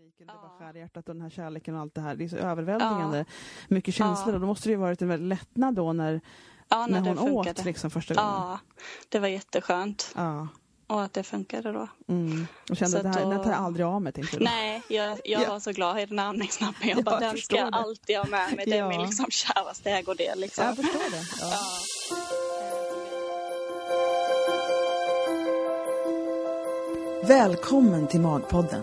skriken, 0.00 0.26
det 0.26 0.32
bara 0.32 0.58
skär 0.58 0.76
i 0.76 0.80
hjärtat 0.80 1.08
och 1.08 1.14
den 1.14 1.22
här 1.22 1.30
kärleken 1.30 1.74
och 1.74 1.80
allt 1.80 1.94
det 1.94 2.00
här. 2.00 2.14
Det 2.16 2.24
är 2.24 2.28
så 2.28 2.36
överväldigande 2.36 3.24
mycket 3.68 3.94
känslor 3.94 4.34
och 4.34 4.40
då 4.40 4.46
måste 4.46 4.68
det 4.68 4.70
ju 4.70 4.76
varit 4.76 5.02
en 5.02 5.08
väldigt 5.08 5.28
lättnad 5.28 5.74
då 5.74 5.92
när, 5.92 6.20
Ja, 6.68 6.86
när 6.86 7.00
det 7.00 7.08
hon 7.10 7.16
funkade. 7.18 7.50
åt 7.60 7.64
liksom 7.64 7.90
första 7.90 8.14
gången. 8.14 8.30
Ja, 8.30 8.58
det 9.08 9.18
var 9.18 9.28
jätteskönt. 9.28 10.12
Ja. 10.16 10.48
Och 10.86 11.02
att 11.02 11.12
det 11.12 11.22
funkade 11.22 11.72
då. 11.72 11.88
Mm. 12.08 12.46
Och 12.70 12.76
kände 12.76 12.90
Så 12.90 12.96
att 12.96 13.02
det 13.02 13.08
här, 13.18 13.24
då- 13.24 13.30
här 13.30 13.44
tar 13.44 13.50
jag 13.50 13.60
aldrig 13.60 13.86
av 13.86 14.02
mig 14.02 14.12
tänkte 14.12 14.36
du? 14.38 14.44
Nej, 14.44 14.82
jag, 14.88 15.20
jag 15.24 15.42
Ja. 15.42 15.48
var 15.48 15.60
så 15.60 15.72
glad 15.72 16.00
i 16.00 16.06
den 16.06 16.18
här 16.18 16.26
andningsnappen. 16.26 16.88
Jag 16.88 16.98
Ja, 16.98 17.02
bara, 17.02 17.22
jag 17.22 17.34
den 17.34 17.36
ska 17.42 17.56
jag 17.56 17.72
det. 17.72 17.76
alltid 17.78 18.16
ha 18.18 18.24
med 18.26 18.56
mig. 18.56 18.64
Det 18.66 18.72
är 18.72 18.78
Ja. 18.78 18.88
min 18.88 19.02
liksom 19.02 19.26
käraste 19.30 19.90
ägodel. 19.90 20.40
Liksom. 20.40 20.64
Jag 20.64 20.76
förstår 20.76 21.10
det. 21.10 21.24
Ja. 21.40 21.52
Ja. 21.52 21.66
Välkommen 27.28 28.06
till 28.08 28.20
Magpodden. 28.20 28.82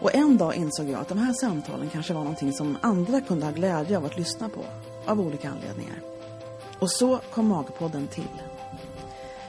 Och 0.00 0.14
en 0.14 0.38
dag 0.38 0.54
insåg 0.54 0.88
jag 0.88 1.00
att 1.00 1.08
de 1.08 1.18
här 1.18 1.32
samtalen 1.32 1.90
kanske 1.90 2.12
var 2.14 2.20
någonting 2.20 2.52
som 2.52 2.78
andra 2.80 3.20
kunde 3.20 3.46
ha 3.46 3.52
glädje 3.52 3.96
av 3.96 4.04
att 4.04 4.16
lyssna 4.16 4.48
på. 4.48 4.64
Av 5.06 5.20
olika 5.20 5.50
anledningar. 5.50 6.00
Och 6.78 6.90
så 6.90 7.20
kom 7.32 7.48
Magpodden 7.48 8.08
till. 8.08 8.42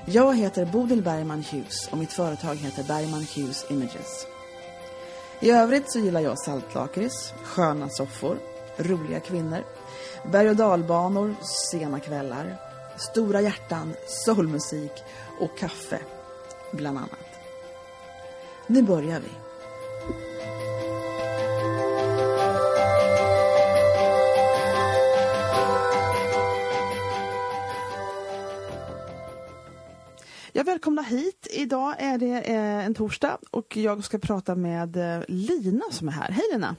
Jag 0.05 0.37
heter 0.37 0.65
Bodil 0.65 1.01
Bergman 1.01 1.43
Hughes 1.51 1.87
och 1.91 1.97
mitt 1.97 2.13
företag 2.13 2.55
heter 2.55 2.83
Bergman 2.83 3.25
Hughes 3.35 3.65
Images. 3.69 4.27
I 5.39 5.51
övrigt 5.51 5.91
så 5.91 5.99
gillar 5.99 6.21
jag 6.21 6.39
saltlakrits, 6.39 7.33
sköna 7.43 7.89
soffor, 7.89 8.37
roliga 8.77 9.19
kvinnor, 9.19 9.63
berg 10.31 10.49
och 10.49 10.55
dalbanor, 10.55 11.35
sena 11.71 11.99
kvällar, 11.99 12.57
stora 12.97 13.41
hjärtan, 13.41 13.93
soulmusik 14.07 14.91
och 15.39 15.57
kaffe 15.57 15.99
bland 16.71 16.97
annat. 16.97 17.19
Nu 18.67 18.81
börjar 18.81 19.19
vi. 19.19 19.48
Jag 30.59 30.65
välkomnar 30.65 31.03
hit. 31.03 31.47
Idag 31.51 31.95
är 31.99 32.17
det 32.17 32.41
eh, 32.41 32.85
en 32.85 32.93
torsdag 32.93 33.37
och 33.51 33.77
jag 33.77 34.03
ska 34.03 34.17
prata 34.17 34.55
med 34.55 34.97
eh, 34.97 35.23
Lina 35.27 35.85
som 35.91 36.07
är 36.07 36.11
här. 36.11 36.31
Hej 36.31 36.43
Lina! 36.51 36.75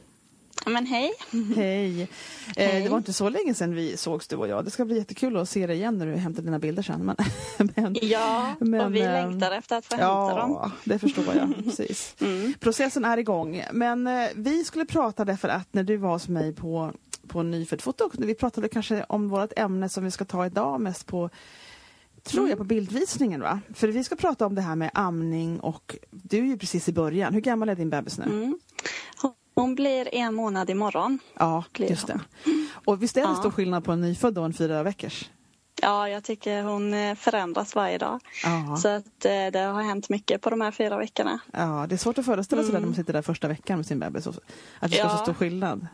Men 0.67 0.87
hej. 0.87 1.13
Hej! 1.57 2.03
Eh, 2.03 2.09
Hej. 2.57 2.83
det 2.83 2.89
var 2.89 2.99
inte 2.99 3.13
så 3.13 3.29
länge 3.29 3.55
sedan 3.55 3.75
vi 3.75 3.97
sågs 3.97 4.29
du 4.29 4.37
och 4.37 4.49
jag. 4.49 4.65
Det 4.65 4.71
ska 4.71 4.85
bli 4.85 4.97
jättekul 4.97 5.37
att 5.37 5.49
se 5.49 5.67
dig 5.67 5.77
igen 5.77 5.99
när 5.99 6.07
du 6.07 6.17
hämtar 6.17 6.43
dina 6.43 6.59
bilder 6.59 6.83
sen. 6.83 7.05
Men, 7.05 7.17
men, 7.75 7.97
Ja, 8.03 8.55
Men, 8.61 8.81
och 8.81 8.95
vi 8.95 9.01
ehm, 9.01 9.13
längtar 9.13 9.53
efter 9.53 9.77
att 9.77 9.87
få 9.87 9.97
hämta 9.97 10.37
dem. 10.37 10.51
ja, 10.51 10.71
det 10.85 10.99
förstår 10.99 11.35
jag. 11.35 11.55
Precis. 11.65 12.17
Mm. 12.21 12.55
Processen 12.61 13.05
är 13.05 13.17
igång. 13.17 13.65
Men 13.73 14.09
vi 14.35 14.65
skulle 14.65 14.85
prata 14.85 15.25
därför 15.25 15.49
att 15.49 15.75
när 15.75 15.83
du 15.83 15.97
var 15.97 16.13
hos 16.13 16.29
mig 16.29 16.55
på, 16.55 16.93
på 17.29 17.43
Nyfött 17.43 17.83
Foto, 17.83 18.11
vi 18.19 18.35
pratade 18.35 18.69
kanske 18.69 19.05
om 19.09 19.29
vårt 19.29 19.53
ämne 19.57 19.89
som 19.89 20.05
vi 20.05 20.11
ska 20.11 20.25
ta 20.25 20.47
idag 20.47 20.81
mest 20.81 21.07
på 21.07 21.31
Tror 22.23 22.41
Mm. 22.41 22.49
jag 22.51 22.59
på 22.59 22.65
bildvisningen 22.65 23.41
va? 23.41 23.61
För 23.75 23.89
vi 23.89 24.05
ska 24.05 24.17
prata 24.17 24.47
om 24.47 24.55
det 24.55 24.61
här 24.63 24.77
med 24.77 24.91
amning 24.95 25.61
och 25.61 25.97
du 26.11 26.39
är 26.39 26.43
ju 26.45 26.59
precis 26.59 26.89
i 26.89 26.93
början. 26.93 27.35
Hur 27.35 27.41
gammal 27.41 27.69
är 27.69 27.75
din 27.75 27.91
bebis 27.91 28.19
nu? 28.19 28.25
Mm. 28.25 28.59
Hon- 29.55 29.75
blir 29.75 30.15
en 30.15 30.35
månad 30.35 30.71
imorgon. 30.71 31.19
Ja, 31.39 31.65
just 31.77 32.07
det. 32.07 32.21
Och 32.85 33.03
visst 33.03 33.17
är 33.17 33.21
det 33.21 33.27
Ja. 33.29 33.35
stor 33.35 33.51
skillnad 33.51 33.85
på 33.85 33.93
en 33.93 34.01
nyfödd 34.01 34.39
och 34.39 34.45
en 34.45 34.53
fyra 34.53 34.83
veckors? 34.83 35.31
Ja, 35.83 36.09
jag 36.09 36.25
tycker 36.25 36.63
hon 36.63 36.95
eh, 36.95 37.15
förändras 37.15 37.75
varje 37.75 37.99
dag. 37.99 38.21
Ja. 38.45 38.77
Så 38.77 38.89
att 38.89 39.25
eh, 39.25 39.47
det 39.53 39.59
har 39.59 39.83
hänt 39.83 40.09
mycket 40.09 40.41
på 40.43 40.51
de 40.51 40.61
här 40.61 40.71
fyra 40.71 40.97
veckorna. 40.99 41.41
ja, 41.53 41.87
det 41.89 41.95
är 41.95 41.97
svårt 41.97 42.19
att 42.19 42.25
föreställa 42.25 42.63
sig 42.63 42.67
det 42.69 42.73
när 42.73 42.79
Mm. 42.79 42.89
man 42.91 42.95
sitter 42.97 43.13
där 43.13 43.23
första 43.23 43.49
veckan 43.49 43.77
med 43.79 43.87
sin 43.87 43.99
bebis. 43.99 44.27
Att 44.27 44.35
det 44.81 44.89
ska 44.89 45.03
vara 45.05 45.13
så 45.17 45.21
Ja. 45.21 45.23
stor 45.25 45.35
skillnad. 45.35 45.87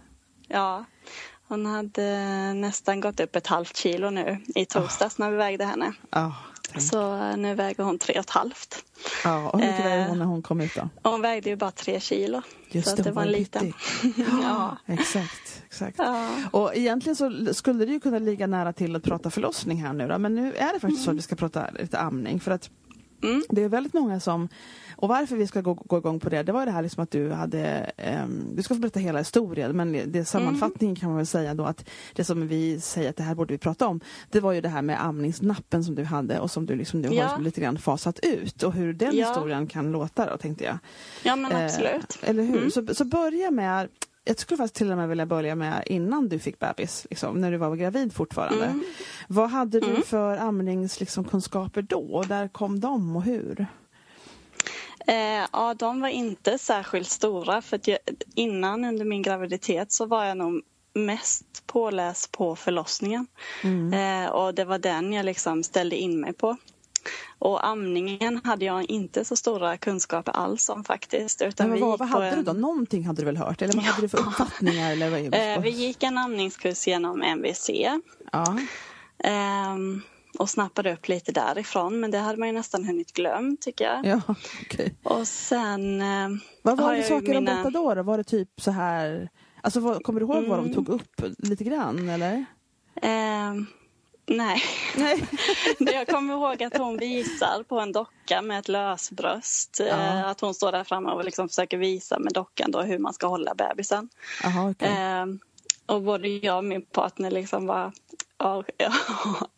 Ja, 0.49 0.85
hon 1.49 1.67
hade 1.67 2.05
eh, 2.09 2.55
nästan 2.55 3.01
gått 3.01 3.21
upp 3.21 3.37
ett 3.37 3.47
halvt 3.47 3.77
kilo 3.77 4.11
nu 4.11 4.39
i 4.55 4.65
torsdags 4.65 5.19
när 5.19 5.31
vi 5.31 5.37
vägde 5.37 5.65
henne. 5.65 5.93
Tänk. 6.73 6.83
Så 6.85 7.15
eh, 7.15 7.37
nu 7.37 7.55
väger 7.55 7.85
hon 7.85 7.99
tre 7.99 8.15
och 8.15 8.21
ett 8.21 8.31
halvt. 8.31 8.85
ja 9.25 9.51
och 9.51 9.61
hur 9.61 9.67
mycket 9.67 9.85
Eh. 9.85 9.91
väger 9.91 10.09
hon 10.09 10.19
när 10.19 10.25
hon 10.25 10.43
kom 10.43 10.61
ut 10.61 10.75
då? 10.75 11.11
Hon 11.11 11.21
vägde 11.21 11.51
ju 11.51 11.57
bara 11.57 11.71
tre 11.71 12.01
kilo. 12.01 12.43
Just 12.71 12.89
så 12.89 12.97
det, 12.97 13.03
det 13.03 13.11
var 13.13 13.23
en 13.23 13.33
liten. 13.33 13.73
ja. 14.43 14.77
Exakt, 14.87 15.63
exakt. 15.67 15.99
Ja. 15.99 16.29
Och 16.51 16.77
egentligen 16.77 17.17
så 17.17 17.55
skulle 17.55 17.85
det 17.85 17.93
ju 17.93 18.01
kunna 18.01 18.19
ligga 18.19 18.47
nära 18.47 18.73
till 18.73 18.97
att 18.97 19.03
prata 19.03 19.31
förlossning 19.31 19.83
här 19.83 19.93
nu 19.93 20.09
då, 20.09 20.19
men 20.19 20.35
nu 20.35 20.55
är 20.55 20.73
det 20.75 20.81
faktiskt 20.81 21.05
så 21.05 21.11
att 21.11 21.17
vi 21.17 21.23
ska 21.23 21.37
prata 21.37 21.71
lite 21.71 21.99
amning 21.99 22.41
för 22.41 22.51
att 22.51 22.71
Mm. 23.23 23.43
det 23.49 23.63
är 23.63 23.69
väldigt 23.69 23.93
många 23.95 24.21
som, 24.21 24.49
och 24.97 25.09
varför 25.09 25.37
vi 25.37 25.47
ska 25.47 25.61
gå, 25.61 25.75
gå 25.75 25.99
igång 25.99 26.21
på 26.21 26.29
det, 26.29 26.43
det 26.43 26.53
var 26.53 26.67
det 26.67 26.73
här 26.73 26.83
liksom 26.83 27.03
att 27.03 27.11
du 27.11 27.31
hade, 27.33 27.63
ehm, 27.97 28.45
du 28.57 28.63
ska 28.63 28.75
få 28.75 28.81
berätta 28.81 29.01
hela 29.01 29.19
historien, 29.19 29.77
men 29.77 30.13
det 30.13 30.25
sammanfattningen 30.25 30.97
kan 30.97 31.09
man 31.09 31.17
väl 31.17 31.27
säga 31.27 31.55
då 31.55 31.65
att 31.65 31.89
det 32.15 32.25
som 32.25 32.49
vi 32.49 32.81
säger 32.81 33.11
att 33.11 33.17
det 33.17 33.23
här 33.23 33.35
borde 33.35 33.55
vi 33.55 33.59
prata 33.59 33.87
om, 33.87 34.01
det 34.31 34.41
var 34.41 34.53
ju 34.53 34.61
det 34.61 34.69
här 34.69 34.83
med 34.83 35.05
amningsnappen 35.05 35.85
som 35.85 35.95
du 35.95 36.05
hade 36.05 36.41
och 36.41 36.51
som 36.51 36.67
du 36.67 36.77
liksom 36.77 37.01
nu 37.01 37.09
har 37.09 37.15
Ja. 37.15 37.23
liksom 37.23 37.43
lite 37.45 37.61
grann 37.61 37.79
fasat 37.79 38.19
ut 38.23 38.63
och 38.63 38.73
hur 38.73 38.93
den 38.93 39.17
Ja. 39.17 39.29
historien 39.29 39.67
kan 39.67 39.93
låta 39.93 40.31
då 40.31 40.37
tänkte 40.37 40.65
jag. 40.65 40.79
ja, 41.25 41.37
men 41.37 41.53
Eh, 41.53 41.65
absolut. 41.65 42.19
eller 42.23 42.43
hur? 42.43 42.59
Mm. 42.59 42.71
Så, 42.71 42.95
så 42.95 43.05
börja 43.05 43.51
med, 43.51 43.89
jag 44.25 44.39
skulle 44.39 44.59
faktiskt 44.59 44.75
till 44.75 44.91
och 44.91 44.97
med 44.97 45.09
vilja 45.09 45.27
börja 45.27 45.55
med 45.55 45.83
innan 45.87 46.29
du 46.29 46.39
fick 46.39 46.59
bebis, 46.59 47.07
liksom, 47.11 47.41
när 47.41 47.51
du 47.51 47.57
var 47.57 47.77
gravid 47.77 48.13
fortfarande. 48.13 48.65
Mm. 48.67 48.83
Vad 49.29 49.51
hade 49.51 49.81
du 49.81 49.87
Mm. 49.91 50.03
för 50.03 50.37
amningskunskaper 50.37 51.81
liksom, 51.83 51.87
då? 52.09 52.15
Och 52.17 52.27
där 52.27 52.49
kom 52.49 52.81
de 52.81 53.17
och 53.17 53.23
hur? 53.23 53.67
Eh, 55.07 55.47
ja, 55.53 55.75
de 55.75 56.01
var 56.01 56.09
inte 56.09 56.59
särskilt 56.59 57.09
stora 57.11 57.63
för 57.63 57.81
jag, 57.85 57.99
innan 58.35 58.85
under 58.85 59.05
min 59.05 59.23
graviditet 59.23 59.93
så 59.93 60.07
var 60.07 60.25
jag 60.25 60.37
nog 60.37 60.63
mest 60.95 61.67
påläst 61.67 62.33
på 62.33 62.57
förlossningen. 62.57 63.27
Mm. 63.65 64.25
Eh, 64.25 64.31
och 64.31 64.55
det 64.55 64.65
var 64.65 64.79
den 64.79 65.13
jag 65.13 65.25
liksom 65.27 65.63
ställde 65.63 65.97
in 65.97 66.21
mig 66.21 66.33
på. 66.33 66.57
Och 67.39 67.67
amningen 67.67 68.41
hade 68.45 68.65
jag 68.65 68.91
inte 68.91 69.25
så 69.25 69.37
stora 69.37 69.77
kunskaper 69.77 70.33
alls 70.33 70.69
om 70.69 70.85
faktiskt. 70.85 71.43
Utan 71.43 71.71
Men 71.71 71.81
vad, 71.81 71.99
vad 71.99 72.09
hade 72.09 72.31
du 72.31 72.37
en- 72.37 72.45
då? 72.45 72.53
Någonting 72.53 73.05
hade 73.07 73.23
du 73.23 73.27
väl 73.27 73.37
hört? 73.37 73.63
Eller 73.63 73.75
vad 73.75 73.85
hade 73.85 74.01
du 74.03 74.09
för 74.09 74.19
uppfattningar? 74.29 74.93
Eller 74.93 75.11
vad, 75.11 75.35
Eh, 75.35 75.61
vi 75.63 75.71
gick 75.71 76.03
en 76.03 76.19
amningskurs 76.19 76.87
genom 76.87 77.23
MVC. 77.23 77.71
ja. 78.33 78.57
ehm, 79.19 80.03
och 80.37 80.51
snappade 80.51 80.93
upp 80.93 81.09
lite 81.09 81.33
därifrån. 81.33 82.01
Men 82.01 82.11
det 82.11 82.19
hade 82.19 82.39
man 82.39 82.49
ju 82.49 82.55
nästan 82.55 82.85
hunnit 82.85 83.13
glömt 83.13 83.61
tycker 83.63 83.85
jag. 83.85 84.07
ja, 84.07 84.21
okej. 84.63 84.95
Och 85.03 85.29
sen... 85.29 86.01
Eh, 86.01 86.29
Vad 86.63 86.79
var 86.81 86.95
det 86.95 87.03
saker 87.03 87.27
de 87.27 87.33
mina- 87.35 87.51
berättade 87.55 87.79
då, 87.79 87.95
då? 87.95 88.03
Var 88.03 88.19
det 88.19 88.25
typ 88.25 88.61
så 88.61 88.71
här, 88.71 89.29
alltså 89.61 89.81
vad, 89.81 90.03
kommer 90.03 90.21
du 90.21 90.27
ihåg 90.27 90.45
vad 90.45 90.59
de 90.59 90.65
Mm. 90.65 90.75
tog 90.75 90.89
upp 90.89 91.23
lite 91.39 91.65
grann 91.65 92.09
eller? 92.09 92.45
Ehm, 93.03 93.67
nej. 94.27 94.63
Nej. 94.97 95.23
Jag 95.79 96.09
kommer 96.09 96.35
ihåg 96.35 96.63
att 96.63 96.77
hon 96.77 96.97
visar 96.99 97.63
på 97.63 97.81
en 97.81 97.93
docka 97.93 98.43
med 98.43 98.59
ett 98.59 98.69
lösbröst. 98.69 99.81
Ja. 99.81 99.97
Eh, 99.97 100.27
Att 100.27 100.41
hon 100.41 100.55
står 100.55 100.73
där 100.73 100.85
framme 100.85 101.11
och 101.11 101.25
liksom 101.25 101.49
försöker 101.49 101.77
visa 101.79 102.19
med 102.19 102.33
dockan 102.33 102.71
då 102.71 102.81
hur 102.83 102.99
man 102.99 103.13
ska 103.15 103.27
hålla 103.27 103.55
bebisen. 103.55 104.09
Jaha, 104.43 104.71
okej. 104.71 104.89
Ehm, 104.97 105.39
och 105.87 106.03
både 106.03 106.29
jag 106.29 106.57
och 106.57 106.65
min 106.65 106.83
partner 106.83 107.31
liksom 107.31 107.67
bara 107.67 107.93
Ja, 108.39 108.65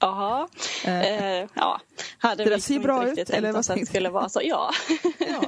ja. 0.01 0.49
Eh, 0.85 1.39
Eh, 1.41 1.49
ja. 1.55 1.81
Hade 2.19 2.45
det 2.45 2.51
där 2.51 2.59
ser 2.59 2.79
bra 2.79 3.09
ut, 3.09 3.31
eller 3.31 3.53
vad 3.53 3.71
att 3.71 3.77
det 3.77 3.87
skulle 3.87 4.11
vara 4.11 4.29
så. 4.29 4.41
Ja. 4.45 4.71
ja. 5.19 5.43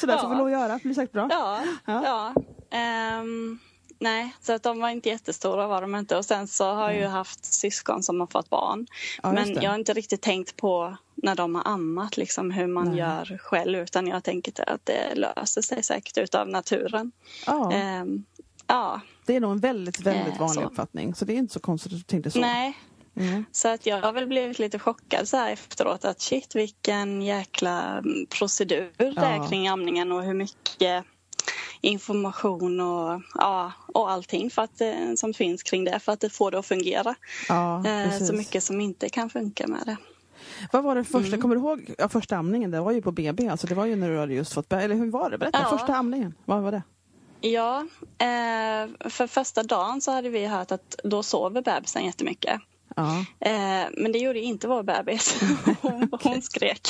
Så 0.00 0.06
där 0.06 0.18
får 0.18 0.24
ja. 0.24 0.28
vi 0.28 0.36
lov 0.36 0.46
att 0.46 0.52
göra, 0.52 0.72
det 0.72 0.82
blir 0.82 0.94
säkert 0.94 1.12
bra. 1.12 1.28
Ja, 1.30 1.60
Ja. 1.86 2.02
ja. 2.04 2.34
Ehm, 2.78 3.58
nej, 3.98 4.34
så 4.40 4.52
att 4.52 4.62
de 4.62 4.80
var 4.80 4.88
inte 4.88 5.08
jättestora 5.08 5.66
var 5.66 5.80
de 5.80 5.94
inte. 5.94 6.16
Och 6.16 6.24
sen 6.24 6.48
så 6.48 6.72
har 6.72 6.90
jag 6.90 7.00
ju 7.00 7.06
haft 7.06 7.44
syskon 7.44 8.02
som 8.02 8.20
har 8.20 8.26
fått 8.26 8.50
barn. 8.50 8.86
Ja, 9.22 9.32
Men 9.32 9.54
jag 9.62 9.70
har 9.70 9.78
inte 9.78 9.92
riktigt 9.92 10.22
tänkt 10.22 10.56
på 10.56 10.96
när 11.14 11.34
de 11.34 11.54
har 11.54 11.62
ammat 11.66 12.16
liksom 12.16 12.50
hur 12.50 12.66
man 12.66 12.88
Nej. 12.88 12.98
gör 12.98 13.38
själv. 13.42 13.78
Utan 13.78 14.06
jag 14.06 14.24
tänker 14.24 14.70
att 14.70 14.86
det 14.86 15.14
löser 15.14 15.62
sig 15.62 15.82
säkert 15.82 16.18
utav 16.18 16.48
naturen. 16.48 17.12
Ja. 17.46 17.72
Ehm, 17.72 18.24
ja, 18.66 19.00
Det 19.26 19.36
är 19.36 19.40
nog 19.40 19.52
en 19.52 19.58
väldigt, 19.58 20.00
väldigt 20.00 20.34
Eh, 20.34 20.40
vanlig 20.40 20.62
så. 20.62 20.68
uppfattning. 20.68 21.14
Så 21.14 21.24
det 21.24 21.32
är 21.32 21.36
inte 21.36 21.52
så 21.54 21.60
konstigt 21.60 21.92
att 21.92 21.98
du 21.98 22.04
tänkte 22.04 22.30
så. 22.30 22.40
nej. 22.40 22.78
Mm. 23.16 23.44
Så 23.52 23.68
att 23.68 23.86
jag 23.86 24.00
har 24.00 24.12
väl 24.12 24.26
blivit 24.26 24.58
lite 24.58 24.78
chockad 24.78 25.28
så 25.28 25.36
här 25.36 25.52
efteråt 25.52 26.04
att 26.04 26.20
shit 26.20 26.54
vilken 26.54 27.22
jäkla 27.22 28.02
procedur 28.38 28.90
det 28.96 29.12
Ja. 29.16 29.22
är 29.24 29.48
kring 29.48 29.68
amningen 29.68 30.12
och 30.12 30.22
hur 30.24 30.34
mycket 30.34 31.04
information 31.80 32.80
och, 32.80 33.20
ja, 33.34 33.72
och 33.86 34.10
allting 34.10 34.50
för 34.50 34.62
att, 34.62 34.80
eh, 34.80 35.14
som 35.16 35.34
finns 35.34 35.62
kring 35.62 35.84
det 35.84 35.98
för 35.98 36.12
att 36.12 36.20
det 36.20 36.30
får 36.30 36.50
det 36.50 36.58
att 36.58 36.66
fungera. 36.66 37.14
Ja, 37.48 37.86
Eh, 37.86 38.18
så 38.18 38.32
mycket 38.34 38.62
som 38.64 38.80
inte 38.80 39.08
kan 39.08 39.30
funka 39.30 39.66
med 39.66 39.82
det. 39.86 39.96
Vad 40.72 40.84
var 40.84 40.94
det 40.94 41.04
första, 41.04 41.28
Mm. 41.28 41.40
kommer 41.40 41.54
du 41.54 41.60
ihåg 41.60 41.94
ja, 41.98 42.08
första 42.08 42.36
amningen? 42.36 42.70
Det 42.70 42.80
var 42.80 42.92
ju 42.92 43.02
på 43.02 43.12
BB, 43.12 43.48
alltså 43.48 43.66
det 43.66 43.74
var 43.74 43.86
ju 43.86 43.96
när 43.96 44.10
du 44.10 44.18
hade 44.18 44.34
just 44.34 44.52
fått 44.52 44.72
Eller 44.72 44.94
hur 44.94 45.10
var 45.10 45.30
det? 45.30 45.38
Berätta, 45.38 45.58
Ja. 45.70 45.78
första 45.78 45.94
amningen, 45.96 46.34
vad 46.44 46.62
var 46.62 46.72
det? 46.72 46.82
Ja, 47.40 47.86
eh, 48.18 49.10
för 49.10 49.26
första 49.26 49.62
dagen 49.62 50.00
så 50.00 50.12
hade 50.12 50.28
vi 50.28 50.46
hört 50.46 50.72
att 50.72 50.96
då 51.04 51.22
sover 51.22 51.62
bebisen 51.62 52.04
jättemycket. 52.04 52.60
Ja, 52.96 53.24
Eh, 53.40 53.86
men 53.92 54.12
det 54.12 54.18
gjorde 54.18 54.40
inte 54.40 54.68
vår 54.68 54.82
bebis. 54.82 55.40
Hon, 55.80 56.08
hon 56.22 56.42
skrek 56.42 56.88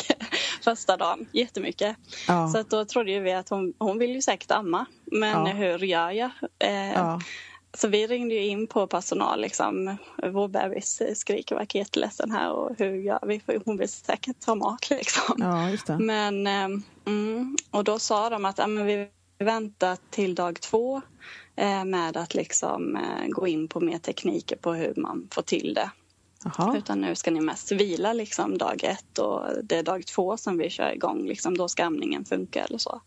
första 0.63 0.97
dagen 0.97 1.27
jättemycket. 1.33 1.97
ja, 2.29 2.49
Så 2.49 2.59
att 2.59 2.71
då 2.71 2.85
trodde 2.85 3.21
vi 3.21 3.33
att 3.33 3.49
hon, 3.49 3.73
hon 3.79 3.99
vill 3.99 4.11
ju 4.15 4.23
säkert 4.23 4.51
amma. 4.51 4.87
Men 5.05 5.47
Ja. 5.47 5.53
hur 5.53 5.79
gör 5.79 6.11
jag? 6.11 6.31
Eh, 6.59 6.93
ja, 6.93 7.21
Så 7.75 7.89
vi 7.89 8.07
ringde 8.07 8.35
in 8.35 8.67
på 8.67 8.87
personal. 8.87 9.41
Liksom. 9.41 9.97
Vår 10.33 10.49
bebis 10.49 11.03
skriker 11.15 11.55
verkar 11.57 11.79
jätteledsen 11.79 12.31
här 12.31 12.51
och 12.51 12.71
hur 12.79 12.95
gör 12.95 13.27
vi? 13.27 13.41
För 13.41 13.61
hon 13.65 13.77
vill 13.77 13.89
säkert 13.89 14.45
ha 14.45 14.55
mat 14.55 14.91
liksom. 14.91 15.35
Men, 15.99 16.47
mm, 17.07 17.57
och 17.71 17.85
då 17.85 17.99
sa 17.99 18.31
de 18.31 18.45
att 18.45 18.57
men 18.59 18.87
vi 18.87 19.09
väntar 19.39 19.99
till 20.11 20.35
dag 20.35 20.61
två 20.61 21.03
eh, 21.57 21.85
med 21.85 22.17
att 22.17 22.35
liksom 22.35 22.97
eh, 22.97 23.29
gå 23.29 23.47
in 23.47 23.69
på 23.69 23.81
mer 23.81 23.99
tekniker 23.99 24.57
på 24.57 24.73
hur 24.73 24.95
man 24.97 25.29
får 25.31 25.43
till 25.43 25.75
det. 25.75 25.91
Jaha, 26.45 26.77
Utan 26.77 27.01
nu 27.01 27.15
ska 27.15 27.31
ni 27.31 27.41
mest 27.41 27.73
vila 27.73 28.13
liksom 28.13 28.59
dag 28.59 28.85
ett 28.85 29.19
och 29.19 29.43
det 29.63 29.77
är 29.79 29.83
dag 29.83 30.07
två 30.07 30.37
som 30.37 30.59
vi 30.59 30.71
kör 30.71 30.93
igång. 30.93 31.27
Liksom, 31.27 31.57
då 31.59 31.69
ska 31.69 31.85
amningen 31.85 32.25
funka 32.25 32.65
eller 32.65 32.79
så. 32.79 33.01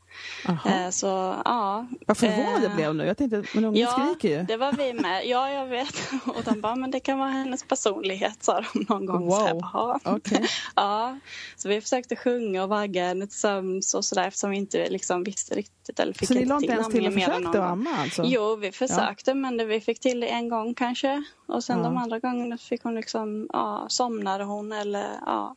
Eh, 0.66 0.90
så 0.92 1.08
ja. 1.46 1.88
Vad 2.08 2.18
förvånad 2.18 2.64
jag 2.64 2.72
eh, 2.72 2.76
blev 2.76 2.96
nu. 2.96 3.06
Jag 3.06 3.18
tänkte, 3.18 3.44
men 3.54 3.66
ungen 3.66 3.82
Ja, 3.82 3.92
skriker 3.92 4.38
ju. 4.40 4.44
det 4.46 4.58
var 4.58 4.72
vi 4.74 4.94
med. 4.94 5.26
Ja, 5.28 5.50
jag 5.52 5.66
vet. 5.68 5.96
Och 6.26 6.44
de 6.46 6.62
bara, 6.62 6.76
men 6.76 6.92
det 6.92 7.00
kan 7.00 7.20
vara 7.20 7.30
hennes 7.30 7.64
personlighet, 7.64 8.44
sa 8.44 8.62
de 8.74 8.86
någon 8.90 9.06
gång. 9.06 9.32
Så 9.32 9.38
Wow. 9.48 9.62
bara, 9.62 9.70
"Ja." 9.74 10.00
Okej. 10.04 10.46
Ja, 10.76 11.20
så 11.56 11.70
vi 11.70 11.82
försökte 11.82 12.16
sjunga 12.16 12.64
och 12.64 12.70
vagga 12.70 13.08
henne 13.08 13.28
till 13.28 13.40
sömns 13.40 13.94
och 13.94 14.06
sådär 14.06 14.28
eftersom 14.28 14.50
vi 14.50 14.58
inte 14.58 14.90
liksom 14.90 15.24
visste 15.24 15.56
riktigt 15.56 16.00
eller 16.00 16.14
fick 16.14 16.28
Så 16.28 16.34
ni 16.34 16.40
inte 16.42 16.50
la 16.54 16.60
inte 16.62 16.74
ens 16.74 16.88
till 16.90 17.08
och 17.08 17.14
försökte 17.14 17.50
att 17.50 17.56
amma 17.56 17.90
alltså? 17.98 18.24
Jo, 18.26 18.56
vi 18.56 18.72
försökte 18.72 19.34
men 19.34 19.58
det, 19.58 19.66
vi 19.66 19.82
fick 19.82 20.00
till 20.00 20.20
det 20.20 20.28
en 20.28 20.50
gång 20.50 20.74
kanske. 20.74 21.24
Och 21.48 21.64
sen 21.64 21.78
Ja. 21.78 21.84
de 21.84 21.98
andra 21.98 22.20
gångerna 22.20 22.58
fick 22.58 22.84
hon 22.84 22.96
liksom, 22.96 23.50
ja, 23.54 23.86
somnade 23.90 24.44
hon 24.44 24.72
eller 24.72 25.06
ja. 25.26 25.56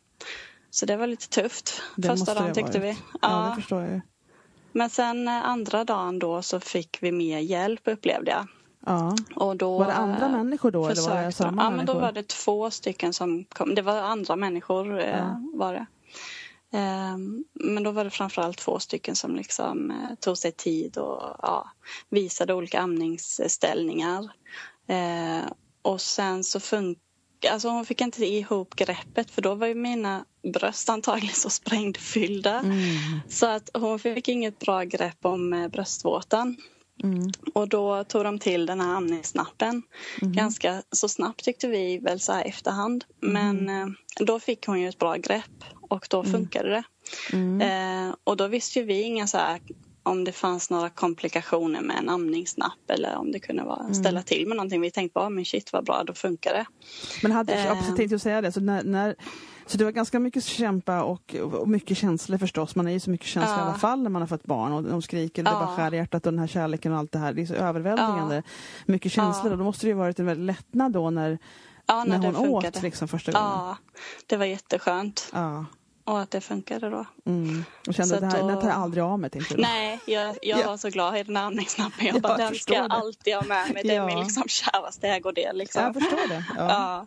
Så 0.70 0.86
det 0.86 0.96
var 0.96 1.06
lite 1.06 1.28
tufft 1.28 1.82
Det 1.96 2.08
första 2.08 2.34
dagen 2.34 2.54
tyckte 2.54 2.78
varit. 2.78 2.96
vi. 2.96 2.98
Ja, 3.12 3.18
Ja, 3.44 3.48
det 3.50 3.54
förstår 3.62 3.82
jag 3.82 4.00
men 4.72 4.90
sen 4.90 5.28
eh, 5.28 5.44
andra 5.48 5.84
dagen 5.84 6.18
då 6.18 6.42
så 6.42 6.60
fick 6.60 6.98
vi 7.00 7.12
mer 7.12 7.38
hjälp 7.38 7.80
upplevde 7.84 8.30
jag. 8.30 8.46
Ja. 8.86 9.16
Och 9.36 9.56
då, 9.56 9.78
Var 9.78 9.86
det 9.86 9.92
andra 9.94 10.26
eh, 10.26 10.32
människor 10.32 10.70
då 10.70 10.88
eller 10.88 11.02
var 11.08 11.22
det 11.22 11.32
samma 11.32 11.62
ja, 11.62 11.70
men? 11.70 11.86
Då 11.86 11.94
var 11.94 12.12
det 12.12 12.28
två 12.28 12.70
stycken 12.70 13.12
som 13.12 13.44
kom. 13.44 13.74
Det 13.74 13.82
var 13.82 13.96
andra 14.00 14.36
människor. 14.36 15.00
Eh, 15.00 15.18
Ja. 15.18 15.40
var 15.54 15.74
det. 15.74 15.86
Ehm, 16.78 17.44
men 17.54 17.82
då 17.82 17.90
var 17.90 18.04
det 18.04 18.10
framförallt 18.10 18.58
två 18.58 18.78
stycken 18.78 19.16
som 19.16 19.36
liksom 19.36 19.90
eh, 19.90 20.14
tog 20.20 20.38
sig 20.38 20.52
tid 20.52 20.96
och 20.98 21.22
ja, 21.42 21.70
visade 22.08 22.54
olika 22.54 22.80
amningsställningar. 22.80 24.32
Och 25.82 26.00
sen 26.00 26.44
så 26.44 26.60
funkar 26.60 27.00
Alltså 27.50 27.68
hon 27.68 27.86
fick 27.86 28.00
inte 28.00 28.26
ihop 28.26 28.74
greppet 28.76 29.30
för 29.30 29.42
då 29.42 29.54
var 29.54 29.66
ju 29.66 29.74
mina 29.74 30.24
bröst 30.52 30.88
antagligen 30.88 31.34
så 31.34 31.50
sprängfyllda. 31.50 32.58
Mm. 32.58 32.80
Så 33.28 33.46
att 33.46 33.70
hon 33.74 33.98
fick 33.98 34.28
inget 34.28 34.58
bra 34.58 34.84
grepp 34.84 35.24
om 35.24 35.52
eh, 35.52 35.68
bröstvårtan. 35.68 36.56
Mm. 37.02 37.30
Och 37.54 37.68
då 37.68 38.04
tog 38.04 38.24
de 38.24 38.38
till 38.38 38.66
den 38.66 38.80
här 38.80 38.94
amningssnappen 38.96 39.82
Mhm. 40.22 40.32
ganska 40.32 40.82
så 40.92 41.08
snabbt 41.08 41.44
tyckte 41.44 41.68
vi 41.68 41.98
väl 41.98 42.20
så 42.20 42.32
här 42.32 42.44
efterhand. 42.44 43.04
Men 43.20 43.68
eh, 43.68 43.86
då 44.20 44.40
fick 44.40 44.66
hon 44.66 44.80
ju 44.80 44.88
ett 44.88 44.98
bra 44.98 45.16
grepp 45.16 45.64
och 45.80 46.06
då 46.10 46.24
funkade 46.24 46.68
det. 46.70 46.84
Mm. 47.32 47.60
Eh, 47.60 48.14
och 48.24 48.36
då 48.36 48.46
visste 48.46 48.78
ju 48.78 48.84
vi 48.84 49.02
inga 49.02 49.26
så 49.26 49.38
här 49.38 49.60
om 50.10 50.24
det 50.24 50.32
fanns 50.32 50.70
några 50.70 50.90
komplikationer 50.90 51.80
med 51.80 51.96
en 51.96 52.08
amningssnapp 52.08 52.90
eller 52.90 53.16
om 53.16 53.32
det 53.32 53.38
kunde 53.40 53.62
vara 53.62 53.94
ställa 53.94 54.22
till 54.22 54.48
med 54.48 54.56
någonting. 54.56 54.80
Vi 54.80 54.90
tänkte 54.90 55.14
bara, 55.14 55.28
men 55.30 55.44
shit 55.44 55.72
vad 55.72 55.84
bra, 55.84 56.02
då 56.06 56.12
funkar 56.14 56.52
det. 56.52 56.64
Men 57.22 57.32
hade, 57.32 57.52
jag 57.60 57.66
Eh. 57.66 57.78
precis 57.78 57.96
tänkte 57.96 58.16
att 58.16 58.22
säga 58.22 58.40
det, 58.40 58.52
så, 58.52 58.60
när, 58.60 58.82
när, 58.84 59.14
så 59.66 59.78
det 59.78 59.84
var 59.84 59.90
ganska 59.92 60.18
mycket 60.20 60.44
kämpa 60.44 61.02
och, 61.02 61.34
och 61.34 61.68
mycket 61.68 61.96
känslor 61.96 62.38
förstås. 62.38 62.74
Man 62.74 62.88
är 62.88 62.92
ju 62.92 63.00
så 63.00 63.10
mycket 63.10 63.26
känsla 63.26 63.54
i 63.54 63.58
Ja. 63.58 63.62
alla 63.64 63.74
fall 63.78 64.02
när 64.02 64.10
man 64.10 64.22
har 64.22 64.26
fått 64.26 64.44
barn 64.44 64.72
och 64.72 64.82
de 64.82 65.02
skriker 65.02 65.42
och 65.42 65.44
det 65.44 65.50
Ja. 65.50 65.58
bara 65.66 65.76
skär 65.76 65.94
i 65.94 65.96
hjärtat 65.96 66.26
och 66.26 66.32
den 66.32 66.38
här 66.40 66.46
kärleken 66.46 66.92
och 66.92 66.98
allt 66.98 67.12
det 67.12 67.18
här. 67.18 67.32
Det 67.32 67.42
är 67.42 67.46
så 67.46 67.54
överväldigande. 67.54 68.42
Mycket 68.86 69.12
känslor 69.12 69.46
Ja. 69.46 69.52
och 69.52 69.58
då 69.58 69.64
måste 69.64 69.86
det 69.86 69.88
ju 69.88 69.94
varit 69.96 70.18
en 70.18 70.26
väldig 70.26 70.44
lättnad 70.46 70.92
då 70.92 71.10
när, 71.10 71.38
Ja, 71.86 72.04
när 72.04 72.18
när, 72.18 72.32
hon 72.32 72.62
det 72.62 72.68
åt 72.68 72.82
liksom 72.82 73.08
första 73.08 73.32
gången. 73.32 73.48
Ja, 73.48 73.76
det 74.26 74.36
var 74.36 74.44
jätteskönt. 74.44 75.30
Ja. 75.32 75.64
Och 76.04 76.20
att 76.20 76.30
det 76.30 76.40
funkade 76.40 76.90
då. 76.90 77.04
Mm. 77.26 77.64
Och 77.88 77.94
kände 77.94 78.08
Så 78.08 78.14
att 78.14 78.20
det 78.20 78.26
här, 78.36 78.40
då- 78.42 78.48
den 78.48 78.60
tar 78.60 78.68
jag 78.68 78.76
aldrig 78.76 79.02
av 79.04 79.18
mig. 79.18 79.30
Tänkte 79.30 79.54
du. 79.54 79.62
Nej, 79.62 80.00
jag, 80.06 80.38
jag 80.42 80.60
Ja. 80.60 80.66
var 80.66 80.76
så 80.76 80.88
glad 80.88 81.16
i 81.18 81.22
den 81.22 81.36
här 81.36 81.44
amningssnappen. 81.46 82.06
Jag 82.06 82.16
Ja, 82.16 82.20
bara, 82.20 82.38
jag 82.40 82.52
den 82.52 82.54
ska 82.60 82.74
jag 82.74 82.92
alltid 82.92 83.34
ha 83.34 83.42
med 83.42 83.72
mig. 83.74 83.82
Det 83.82 83.90
är 83.90 83.94
Ja. 83.96 84.06
min 84.06 84.18
liksom 84.20 84.44
käraste 84.48 85.08
ägodel. 85.08 85.56
Liksom. 85.58 85.82
Jag 85.82 85.94
förstår 85.94 86.28
det. 86.28 86.44
Ja. 86.56 87.06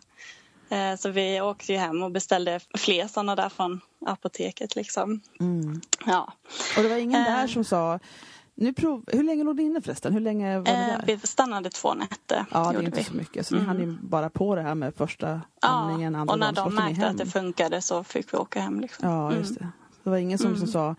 Ja. 0.68 0.76
Eh, 0.76 0.96
Så 0.96 1.10
vi 1.10 1.40
åkte 1.40 1.72
ju 1.72 1.78
hem 1.78 2.02
och 2.02 2.10
beställde 2.10 2.60
fler 2.78 3.08
sådana 3.08 3.36
där 3.36 3.48
från 3.48 3.80
apoteket. 4.06 4.76
Liksom. 4.76 5.20
Mm. 5.40 5.80
Ja. 6.06 6.32
Och 6.76 6.82
det 6.82 6.88
var 6.88 6.96
ingen 6.96 7.20
Eh. 7.26 7.36
där 7.36 7.46
som 7.46 7.64
sa 7.64 7.98
nu 8.54 8.72
prov, 8.72 9.04
Hur 9.06 9.22
länge 9.22 9.44
låg 9.44 9.56
du 9.56 9.62
inne 9.62 9.80
förresten? 9.80 10.12
Hur 10.12 10.20
länge 10.20 10.58
var 10.58 10.68
Eh, 10.68 10.74
där? 10.74 11.02
Vi 11.06 11.18
stannade 11.18 11.70
två 11.70 11.94
nätter. 11.94 12.44
Ja, 12.50 12.72
det 12.72 12.78
är 12.78 12.82
inte 12.82 12.98
vi. 12.98 13.04
så 13.04 13.14
mycket. 13.14 13.46
Så 13.46 13.54
ni 13.54 13.60
hann 13.60 13.78
ju 13.80 13.96
bara 14.02 14.30
på 14.30 14.54
det 14.54 14.62
här 14.62 14.74
med 14.74 14.94
första 14.94 15.40
Ja, 15.62 15.68
amningen, 15.68 16.14
andra 16.14 16.32
och 16.32 16.38
när 16.40 16.52
de 16.52 16.68
ni 16.68 16.74
märkte 16.74 17.06
att 17.08 17.18
det 17.18 17.26
funkade 17.26 17.82
så 17.82 18.04
fick 18.04 18.32
vi 18.34 18.38
åka 18.38 18.60
hem. 18.60 18.80
Liksom. 18.80 19.08
Ja, 19.10 19.34
just 19.34 19.58
det. 19.58 19.68
Det 20.04 20.10
var 20.10 20.16
ingen 20.16 20.38
som, 20.38 20.46
Mm. 20.46 20.58
som 20.58 20.68
sa 20.68 20.94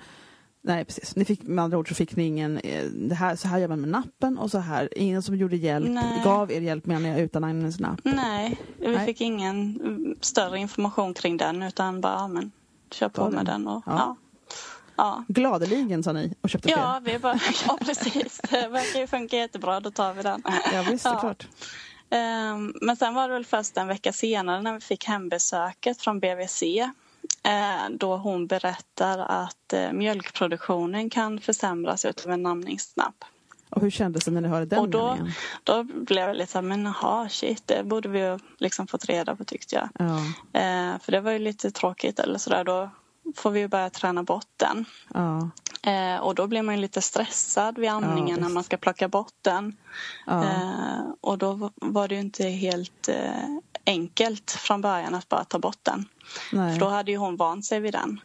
Nej 0.67 0.85
precis, 0.85 1.15
ni 1.15 1.25
fick, 1.25 1.43
med 1.43 1.63
andra 1.63 1.77
ord 1.77 1.89
så 1.89 1.95
fick 1.95 2.15
ni 2.15 2.23
ingen, 2.23 2.57
eh, 2.57 2.83
det 2.85 3.15
här, 3.15 3.35
så 3.35 3.47
här 3.47 3.57
gör 3.59 3.67
man 3.67 3.81
med 3.81 3.89
nappen 3.89 4.37
och 4.37 4.51
så 4.51 4.57
här, 4.59 4.97
ingen 4.97 5.21
som 5.21 5.35
gjorde 5.35 5.55
hjälp, 5.55 5.87
Nej. 5.89 6.21
gav 6.23 6.51
er 6.51 6.61
hjälp 6.61 6.85
menar 6.85 7.09
jag 7.09 7.19
utan 7.19 7.43
Agnes 7.43 7.79
napp. 7.79 7.99
Nej, 8.03 8.57
vi 8.79 8.87
Nej. 8.87 9.05
fick 9.05 9.21
ingen 9.21 9.79
mm, 9.81 10.15
större 10.21 10.59
information 10.59 11.13
kring 11.13 11.37
den 11.37 11.63
utan 11.63 12.01
bara, 12.01 12.13
ja, 12.13 12.27
men 12.27 12.51
kör 12.91 13.09
på 13.09 13.23
med 13.29 13.33
den. 13.33 13.45
den. 13.45 13.67
Och, 13.67 13.83
Ja. 13.85 13.91
ja. 13.97 14.15
Ja. 14.97 15.24
Gladeligen 15.27 16.03
sa 16.03 16.12
ni 16.13 16.33
och 16.42 16.50
köpte 16.50 16.69
Ja, 16.69 17.00
vi 17.03 17.19
bara, 17.19 17.39
ja, 17.68 17.77
precis. 17.86 18.42
Det 18.50 18.68
verkar 18.68 19.00
ju 19.00 19.07
funka 19.07 19.38
jättebra, 19.38 19.80
då 19.80 19.92
tar 19.92 20.13
vi 20.13 20.22
den. 20.24 20.41
fler. 20.41 20.74
Ja 20.77 20.86
visst, 20.91 21.05
Ja. 21.05 21.12
såklart. 21.13 21.48
Ehm, 22.10 22.74
Men 22.81 22.96
sen 22.96 23.13
var 23.13 23.27
det 23.27 23.34
väl 23.34 23.46
först 23.46 23.77
en 23.77 23.88
vecka 23.88 24.13
senare 24.13 24.62
när 24.62 24.74
vi 24.74 24.79
fick 24.79 25.05
hembesöket 25.05 26.01
från 26.01 26.19
BVC 26.19 26.63
eh, 27.43 27.89
då 27.89 28.17
hon 28.17 28.48
berättar 28.48 29.19
att 29.19 29.74
eh, 29.74 29.91
mjölkproduktionen 29.91 31.10
kan 31.10 31.39
försämras 31.39 32.05
utav 32.05 32.31
en 32.31 32.46
amningssnapp. 32.46 33.24
Och 33.69 33.81
hur 33.81 33.89
kändes 33.89 34.25
det 34.25 34.31
när 34.31 34.41
ni 34.41 34.48
hörde 34.48 34.65
den 34.65 34.79
Och 34.79 34.89
då, 34.89 35.08
meningen? 35.12 35.31
då 35.63 35.84
blev 35.84 36.27
jag 36.27 36.36
lite 36.36 36.51
så 36.51 36.58
här, 36.58 36.63
men 36.63 36.86
jaha, 37.01 37.29
shit, 37.29 37.67
det 37.67 37.84
borde 37.84 38.10
vi 38.10 38.19
ju 38.19 38.39
liksom 38.58 38.88
fått 38.88 39.05
reda 39.05 39.36
på 39.36 39.43
tyckte 39.46 39.75
jag. 39.75 39.89
Ja, 40.00 40.17
Eh, 40.62 41.00
för 41.00 41.12
det 41.12 41.22
var 41.22 41.31
ju 41.31 41.39
lite 41.39 41.72
tråkigt 41.72 42.19
eller 42.19 42.38
sådär, 42.39 42.63
då 42.63 42.89
får 43.36 43.51
vi 43.51 43.60
ju 43.60 43.67
börja 43.67 43.89
träna 43.89 44.24
bort 44.24 44.48
den. 44.58 44.86
ja, 45.13 45.50
Eh, 45.86 46.17
och 46.17 46.36
då 46.36 46.48
blir 46.48 46.62
man 46.62 46.82
lite 46.82 47.01
stressad 47.01 47.77
vid 47.77 47.89
amningen 47.89 48.36
när 48.39 48.46
visst. 48.46 48.53
man 48.53 48.63
ska 48.63 48.77
plocka 48.77 49.08
bort 49.08 49.34
den. 49.41 49.75
ja. 50.25 50.44
Eh, 50.44 51.00
och 51.22 51.38
då 51.38 51.72
var 51.75 52.08
det 52.08 52.15
ju 52.15 52.22
inte 52.22 52.44
helt 52.44 53.08
eh, 53.08 53.48
enkelt 53.86 54.51
från 54.51 54.82
början 54.82 55.15
att 55.15 55.29
bara 55.29 55.44
ta 55.44 55.60
bort 55.60 55.79
den. 55.84 56.05
nej. 56.53 56.74
För 56.74 56.79
då 56.79 56.89
hade 56.89 57.12
ju 57.12 57.17
hon 57.17 57.36
vant 57.36 57.65
sig 57.65 57.79
vid 57.79 57.94
den. 57.94 58.20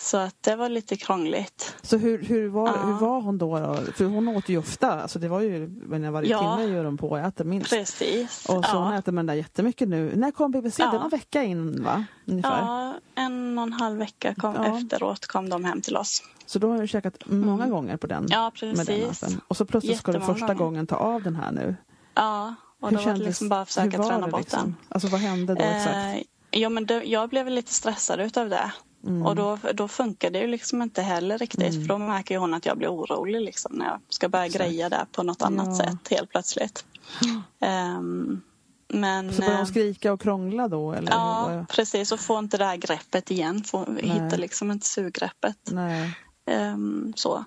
Så 0.00 0.16
att 0.16 0.42
det 0.42 0.56
var 0.56 0.68
lite 0.68 0.96
krångligt. 0.96 1.74
Så 1.82 1.96
hur, 1.96 2.22
hur, 2.22 2.48
var, 2.48 2.66
Ja. 2.66 2.82
hur 2.82 2.92
var 2.92 3.20
hon 3.20 3.38
då, 3.38 3.58
då? 3.58 3.74
För 3.96 4.04
hon 4.04 4.28
åt 4.28 4.48
ju 4.48 4.58
ofta, 4.58 5.02
alltså 5.02 5.18
det 5.18 5.28
var 5.28 5.40
ju 5.40 5.66
varje 6.10 6.30
Ja. 6.30 6.56
timme 6.56 6.72
gör 6.72 6.84
hon 6.84 6.96
på 6.96 7.16
att 7.16 7.26
äta 7.34 7.44
minst. 7.44 7.70
Precis. 7.70 8.46
Och 8.48 8.64
så 8.64 8.76
hon 8.78 8.92
ja. 8.92 8.98
äter 8.98 9.12
med 9.12 9.18
den 9.18 9.26
där 9.26 9.34
jättemycket 9.34 9.88
nu. 9.88 10.12
När 10.16 10.30
kom 10.30 10.50
BBC? 10.50 10.82
Ja. 10.82 10.90
Det 10.90 10.96
var 10.98 11.04
en 11.04 11.10
vecka 11.10 11.42
in 11.42 11.82
va? 11.84 12.04
Ungefär. 12.26 12.60
ja, 12.60 12.94
en 13.14 13.58
och 13.58 13.62
en 13.64 13.72
halv 13.72 13.98
vecka 13.98 14.34
kom, 14.34 14.54
Ja. 14.54 14.78
efteråt 14.78 15.26
kom 15.26 15.48
de 15.48 15.64
hem 15.64 15.80
till 15.80 15.96
oss. 15.96 16.22
Så 16.46 16.58
då 16.58 16.70
har 16.70 16.76
hon 16.76 16.86
käkat 16.88 17.14
många 17.26 17.66
gånger 17.66 17.96
på 17.96 18.06
den. 18.06 18.26
Ja, 18.30 18.52
med 18.62 18.76
den 18.76 18.86
precis. 18.86 19.22
appen. 19.22 19.40
Och 19.48 19.56
så 19.56 19.64
plötsligt 19.64 19.98
ska 19.98 20.12
du 20.12 20.20
första 20.20 20.54
gången 20.54 20.86
ta 20.86 20.96
av 20.96 21.22
den 21.22 21.36
här 21.36 21.52
nu. 21.52 21.76
Ja, 22.14 22.54
och 22.80 22.92
då 22.92 22.98
var 23.00 23.12
det 23.12 23.18
liksom 23.18 23.48
bara 23.48 23.60
att 23.60 23.68
försöka 23.68 23.96
hur 23.96 24.04
träna 24.04 24.28
bort 24.28 24.40
liksom? 24.40 24.60
den. 24.62 24.76
Alltså 24.88 25.08
vad 25.08 25.20
hände 25.20 25.54
då 25.54 25.62
exakt? 25.62 25.96
Eh, 25.96 26.22
ja, 26.60 26.68
men 26.68 26.86
det, 26.86 27.02
jag 27.04 27.28
blev 27.28 27.48
lite 27.48 27.74
stressad 27.74 28.20
utav 28.20 28.48
det. 28.48 28.72
Mm. 29.06 29.26
Och 29.26 29.36
då, 29.36 29.58
då 29.74 29.88
funkar 29.88 30.30
det 30.30 30.38
ju 30.38 30.46
liksom 30.46 30.82
inte 30.82 31.02
heller 31.02 31.38
riktigt. 31.38 31.74
För 31.74 31.88
då 31.88 31.98
märker 31.98 32.38
hon 32.38 32.54
att 32.54 32.66
jag 32.66 32.78
blir 32.78 32.88
orolig 32.88 33.40
liksom, 33.40 33.74
när 33.74 33.86
jag 33.86 34.00
ska 34.08 34.28
börja 34.28 34.46
Exakt. 34.46 34.64
greja 34.64 34.88
där 34.88 35.04
på 35.12 35.22
något 35.22 35.42
annat 35.42 35.66
Ja. 35.66 35.74
sätt 35.74 36.08
helt 36.10 36.30
plötsligt. 36.30 36.84
Ehm, 37.60 38.40
men... 38.88 39.32
Så 39.32 39.40
började 39.40 39.56
hon 39.56 39.64
eh, 39.64 39.70
skrika 39.70 40.12
och 40.12 40.20
krångla 40.20 40.68
då? 40.68 40.92
Eller 40.92 41.12
Ja, 41.12 41.66
precis. 41.70 42.12
Och 42.12 42.20
få 42.20 42.38
inte 42.38 42.58
det 42.58 42.64
här 42.64 42.76
greppet 42.76 43.30
igen. 43.30 43.64
Få, 43.64 43.84
Nej. 43.88 44.08
hitta 44.08 44.36
liksom 44.36 44.70
inte 44.70 44.86
suggreppet. 44.86 45.56
Nej. 45.70 46.18
Ehm, 46.46 47.12
så. 47.16 47.44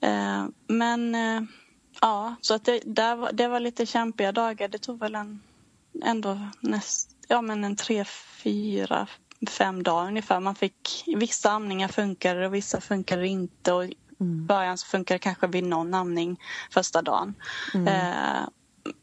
Eh, 0.00 0.44
men 0.66 1.14
eh, 1.14 1.42
ja, 2.00 2.34
så 2.40 2.54
att 2.54 2.64
det, 2.64 2.80
där 2.84 3.16
var, 3.16 3.32
det 3.32 3.48
var 3.48 3.60
lite 3.60 3.86
kämpiga 3.86 4.32
dagar. 4.32 4.68
Det 4.68 4.78
tog 4.78 4.98
väl 4.98 5.14
en, 5.14 5.40
ändå 6.04 6.38
näst, 6.60 7.10
ja, 7.28 7.42
men 7.42 7.64
en 7.64 7.76
tre, 7.76 8.04
fyra, 8.42 9.06
fem 9.50 9.82
dagar 9.82 10.06
ungefär. 10.08 10.40
Man 10.40 10.54
fick, 10.54 11.04
vissa 11.16 11.50
amningar 11.50 11.88
funkade 11.88 12.46
och 12.46 12.54
vissa 12.54 12.80
funkade 12.80 13.28
inte. 13.28 13.72
Och 13.72 13.84
i 13.84 13.94
början 14.18 14.78
så 14.78 14.86
funkade 14.86 15.14
det 15.14 15.22
kanske 15.22 15.46
vid 15.46 15.64
någon 15.64 15.94
amning 15.94 16.40
första 16.70 17.02
dagen. 17.02 17.34
Eh, 17.74 18.48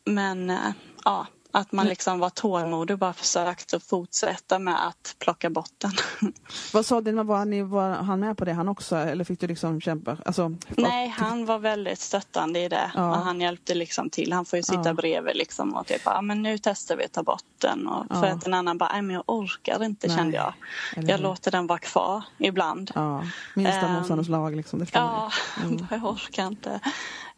men 0.06 0.50
eh, 0.50 0.72
ja, 1.06 1.28
att 1.52 1.72
man 1.72 1.86
liksom 1.88 2.20
var 2.20 2.30
tålmodig 2.30 2.94
och 2.94 3.00
bara 3.00 3.14
försökte 3.14 3.80
fortsätta 3.80 4.60
med 4.60 4.88
att 4.88 5.16
plocka 5.20 5.50
bort 5.50 5.72
den. 5.78 5.92
Vad 6.74 6.86
sa 6.86 7.02
din 7.02 7.28
var, 7.28 7.46
ni, 7.46 7.62
var 7.62 7.90
han 7.90 8.20
med 8.20 8.38
på 8.38 8.46
det 8.46 8.54
han 8.54 8.70
också 8.70 8.96
eller 8.96 9.24
fick 9.24 9.40
du 9.40 9.48
liksom 9.48 9.82
kämpa? 9.82 10.18
Alltså, 10.26 10.52
Nej, 10.70 11.08
han 11.08 11.46
var 11.46 11.60
väldigt 11.60 12.00
stöttande 12.00 12.60
i 12.60 12.70
det. 12.70 12.92
Ja. 12.96 13.10
Och 13.10 13.16
han 13.26 13.42
hjälpte 13.42 13.76
liksom 13.76 14.10
till. 14.10 14.34
Han 14.34 14.46
får 14.46 14.58
ju 14.58 14.64
sitta 14.64 14.82
Ja. 14.86 14.94
bredvid 14.94 15.36
liksom 15.36 15.74
och 15.76 15.88
typ, 15.88 16.02
ja 16.06 16.22
men 16.22 16.44
nu 16.44 16.58
testar 16.58 16.96
vi 16.96 17.06
att 17.06 17.12
ta 17.14 17.24
bort 17.24 17.44
den. 17.58 17.88
Och 17.88 18.06
för 18.18 18.26
Ja. 18.28 18.34
att 18.34 18.48
en 18.48 18.54
annan 18.54 18.78
bara, 18.78 19.02
men 19.02 19.10
jag 19.16 19.24
orkar 19.28 19.84
inte 19.84 20.08
Nej, 20.08 20.18
kände 20.18 20.38
jag. 20.38 20.54
eller 20.96 21.10
Jag 21.10 21.20
låter 21.20 21.52
den 21.52 21.68
vara 21.68 21.80
kvar 21.80 22.24
ibland. 22.38 22.92
Ja, 22.96 23.24
minsta 23.56 23.82
Ehm, 23.82 23.94
motståndarens 23.94 24.30
lag 24.30 24.56
liksom. 24.56 24.80
Det 24.80 24.86
Ja. 24.94 25.32
Mm. 25.64 25.88
jag 25.92 26.04
orkar 26.06 26.48
inte. 26.48 26.80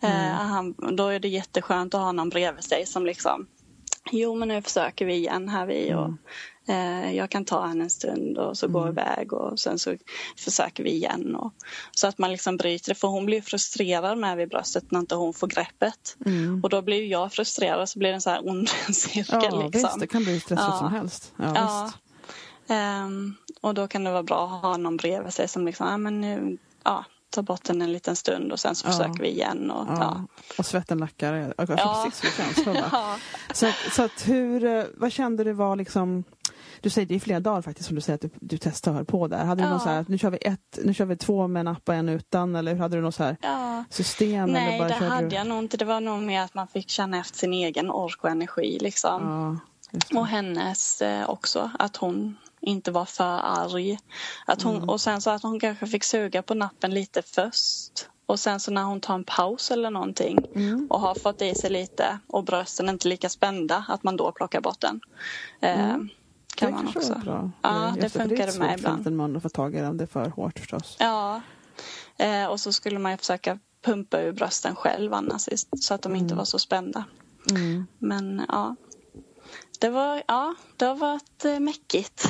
Eh, 0.01 0.31
han, 0.33 0.73
då 0.95 1.07
är 1.07 1.19
det 1.19 1.27
jätteskönt 1.27 1.93
att 1.93 2.01
ha 2.01 2.11
någon 2.11 2.29
bredvid 2.29 2.63
sig 2.63 2.85
som 2.85 3.05
liksom 3.05 3.45
Jo 4.11 4.35
men 4.35 4.47
nu 4.47 4.61
försöker 4.61 5.05
vi 5.05 5.13
igen 5.13 5.49
här 5.49 5.65
vi 5.65 5.93
och 5.93 6.09
Mm. 6.67 7.05
eh, 7.05 7.15
jag 7.15 7.29
kan 7.29 7.45
ta 7.45 7.65
henne 7.67 7.83
en 7.83 7.89
stund 7.89 8.37
och 8.37 8.57
så 8.57 8.67
går 8.67 8.89
iväg 8.89 9.33
och 9.33 9.59
sen 9.59 9.79
så 9.79 9.95
försöker 10.37 10.83
vi 10.83 10.89
igen. 10.91 11.35
Och, 11.35 11.53
så 11.91 12.07
att 12.07 12.17
man 12.17 12.31
liksom 12.31 12.57
bryter 12.57 12.89
det 12.91 12.95
för 12.95 13.07
hon 13.07 13.25
blir 13.25 13.41
frustrerad 13.41 14.17
med 14.17 14.37
vid 14.37 14.49
bröstet 14.49 14.91
när 14.91 14.99
inte 14.99 15.15
hon 15.15 15.33
får 15.33 15.47
greppet. 15.47 16.17
Mm. 16.25 16.59
Och 16.63 16.69
då 16.69 16.81
blir 16.81 17.05
jag 17.07 17.33
frustrerad 17.33 17.89
så 17.89 17.99
blir 17.99 18.09
det 18.09 18.15
en 18.15 18.21
så 18.21 18.29
här 18.29 18.47
ond 18.49 18.69
cirkel. 18.93 19.25
Ja, 19.41 19.61
liksom. 19.63 19.69
visst. 19.71 19.99
Det 19.99 20.07
kan 20.07 20.23
bli 20.23 20.39
stressigt 20.39 20.67
Ja. 20.71 20.77
som 20.79 20.91
helst. 20.91 21.33
Ja, 21.37 21.53
Ja. 21.55 21.91
Ehm, 22.75 23.35
och 23.61 23.73
då 23.73 23.87
kan 23.87 24.03
det 24.03 24.11
vara 24.11 24.23
bra 24.23 24.45
att 24.45 24.61
ha 24.61 24.77
någon 24.77 24.97
bredvid 24.97 25.33
sig 25.33 25.47
som 25.47 25.65
liksom, 25.65 25.87
ja 25.87 25.97
men 25.97 26.21
nu, 26.21 26.57
ja, 26.83 27.05
ta 27.33 27.41
bort 27.41 27.63
den 27.63 27.81
en 27.81 27.91
liten 27.93 28.15
stund 28.15 28.51
och 28.51 28.59
sen 28.59 28.75
så 28.75 28.87
Ja. 28.87 28.91
försöker 28.91 29.21
vi 29.21 29.29
igen. 29.29 29.71
Och, 29.71 29.87
ja. 29.89 29.95
Ja. 29.99 30.21
Och 30.57 30.65
svetten 30.65 30.97
lackar. 30.97 31.33
Jag 31.57 31.67
fick 31.67 31.79
Ja. 31.79 32.07
va? 32.65 32.73
Ja. 32.91 33.15
Så, 33.53 33.71
så 33.91 34.03
att 34.03 34.27
hur, 34.27 34.63
eh, 34.65 34.83
vad 34.97 35.11
kände 35.11 35.43
du 35.43 35.53
var 35.53 35.75
liksom 35.75 36.23
du 36.81 36.89
säger 36.89 37.07
det 37.07 37.15
är 37.15 37.19
flera 37.19 37.39
dagar 37.39 37.61
faktiskt 37.61 37.87
som 37.87 37.95
du 37.95 38.01
säger 38.01 38.15
att 38.15 38.21
du, 38.21 38.29
du 38.41 38.57
testar 38.57 39.03
på 39.03 39.27
där. 39.27 39.45
Hade 39.45 39.61
du 39.61 39.65
Ja. 39.65 39.69
någon 39.71 39.79
så 39.79 39.89
här, 39.89 40.05
nu 40.07 40.17
kör 40.17 40.29
vi 40.29 40.37
ett, 40.37 40.79
nu 40.83 40.93
kör 40.93 41.05
vi 41.05 41.17
två 41.17 41.47
med 41.47 41.59
en 41.59 41.67
app 41.67 41.89
och 41.89 41.95
en 41.95 42.09
utan 42.09 42.55
eller 42.55 42.75
hade 42.75 42.95
du 42.97 43.01
något 43.01 43.15
så 43.15 43.23
här 43.23 43.37
Ja. 43.41 43.83
system? 43.89 44.43
eller 44.43 44.53
Nej, 44.53 44.79
bara 44.79 44.87
det 44.87 44.93
hade 44.93 45.27
du? 45.29 45.35
jag 45.35 45.47
nog 45.47 45.59
inte. 45.59 45.77
Det 45.77 45.85
var 45.85 45.99
nog 46.01 46.21
mer 46.21 46.41
att 46.41 46.53
man 46.53 46.67
fick 46.67 46.89
känna 46.89 47.19
efter 47.19 47.37
sin 47.37 47.53
egen 47.53 47.91
ork 47.91 48.23
och 48.23 48.29
energi. 48.29 48.77
Liksom. 48.81 49.21
Ja. 50.11 50.19
Och 50.19 50.27
hennes 50.27 51.01
eh, 51.01 51.29
också. 51.29 51.71
Att 51.79 51.95
hon 51.97 52.37
inte 52.63 52.91
var 52.91 53.05
för 53.05 53.39
arg. 53.43 53.97
Att 54.45 54.61
hon, 54.61 54.75
Mm. 54.75 54.89
Och 54.89 55.01
sen 55.01 55.21
så 55.21 55.29
att 55.29 55.43
hon 55.43 55.59
kanske 55.59 55.87
fick 55.87 56.03
suga 56.03 56.41
på 56.41 56.53
nappen 56.53 56.93
lite 56.93 57.21
först. 57.21 58.09
Och 58.25 58.39
sen 58.39 58.59
så 58.59 58.71
när 58.71 58.83
hon 58.83 59.01
tar 59.01 59.15
en 59.15 59.23
paus 59.23 59.71
eller 59.71 59.89
någonting 59.89 60.45
Mm. 60.55 60.87
och 60.89 60.99
har 60.99 61.15
fått 61.15 61.41
i 61.41 61.55
sig 61.55 61.69
lite 61.69 62.19
och 62.27 62.43
brösten 62.43 62.89
inte 62.89 63.07
lika 63.07 63.29
spända, 63.29 63.85
att 63.87 64.03
man 64.03 64.17
då 64.17 64.31
plockar 64.31 64.61
bort 64.61 64.79
den. 64.81 65.01
Eh, 65.61 65.89
Mm. 65.89 66.09
Kan 66.55 66.71
det 66.71 66.75
man 66.77 66.87
också. 66.87 67.19
bra. 67.23 67.51
Ja, 67.61 67.87
Just 67.87 67.99
det 68.01 68.05
är 68.19 68.27
funkade 68.27 68.51
svårt 68.51 68.59
med 68.67 68.79
ibland. 68.79 68.97
liten 68.97 69.15
mun 69.17 69.35
att 69.37 69.43
få 69.43 69.49
tag 69.49 69.75
i 69.75 69.79
den. 69.79 69.97
Det 69.97 70.03
är 70.03 70.07
för 70.07 70.29
hårt 70.29 70.59
förstås. 70.59 70.95
Ja. 70.99 71.41
Eh, 72.17 72.45
och 72.45 72.59
så 72.59 72.73
skulle 72.73 72.99
man 72.99 73.11
ju 73.11 73.17
försöka 73.17 73.59
pumpa 73.85 74.21
ur 74.21 74.31
brösten 74.31 74.75
själv 74.75 75.13
annars 75.13 75.47
så 75.81 75.93
att 75.93 76.01
de 76.01 76.15
inte 76.15 76.35
var 76.35 76.45
så 76.45 76.59
spända. 76.59 77.03
Mm. 77.51 77.87
Men 77.99 78.45
ja, 78.47 78.75
det 79.79 79.89
var, 79.89 80.23
ja, 80.27 80.55
det 80.77 80.85
har 80.85 80.95
varit 80.95 81.45
eh, 81.45 81.59
mäckigt. 81.59 82.27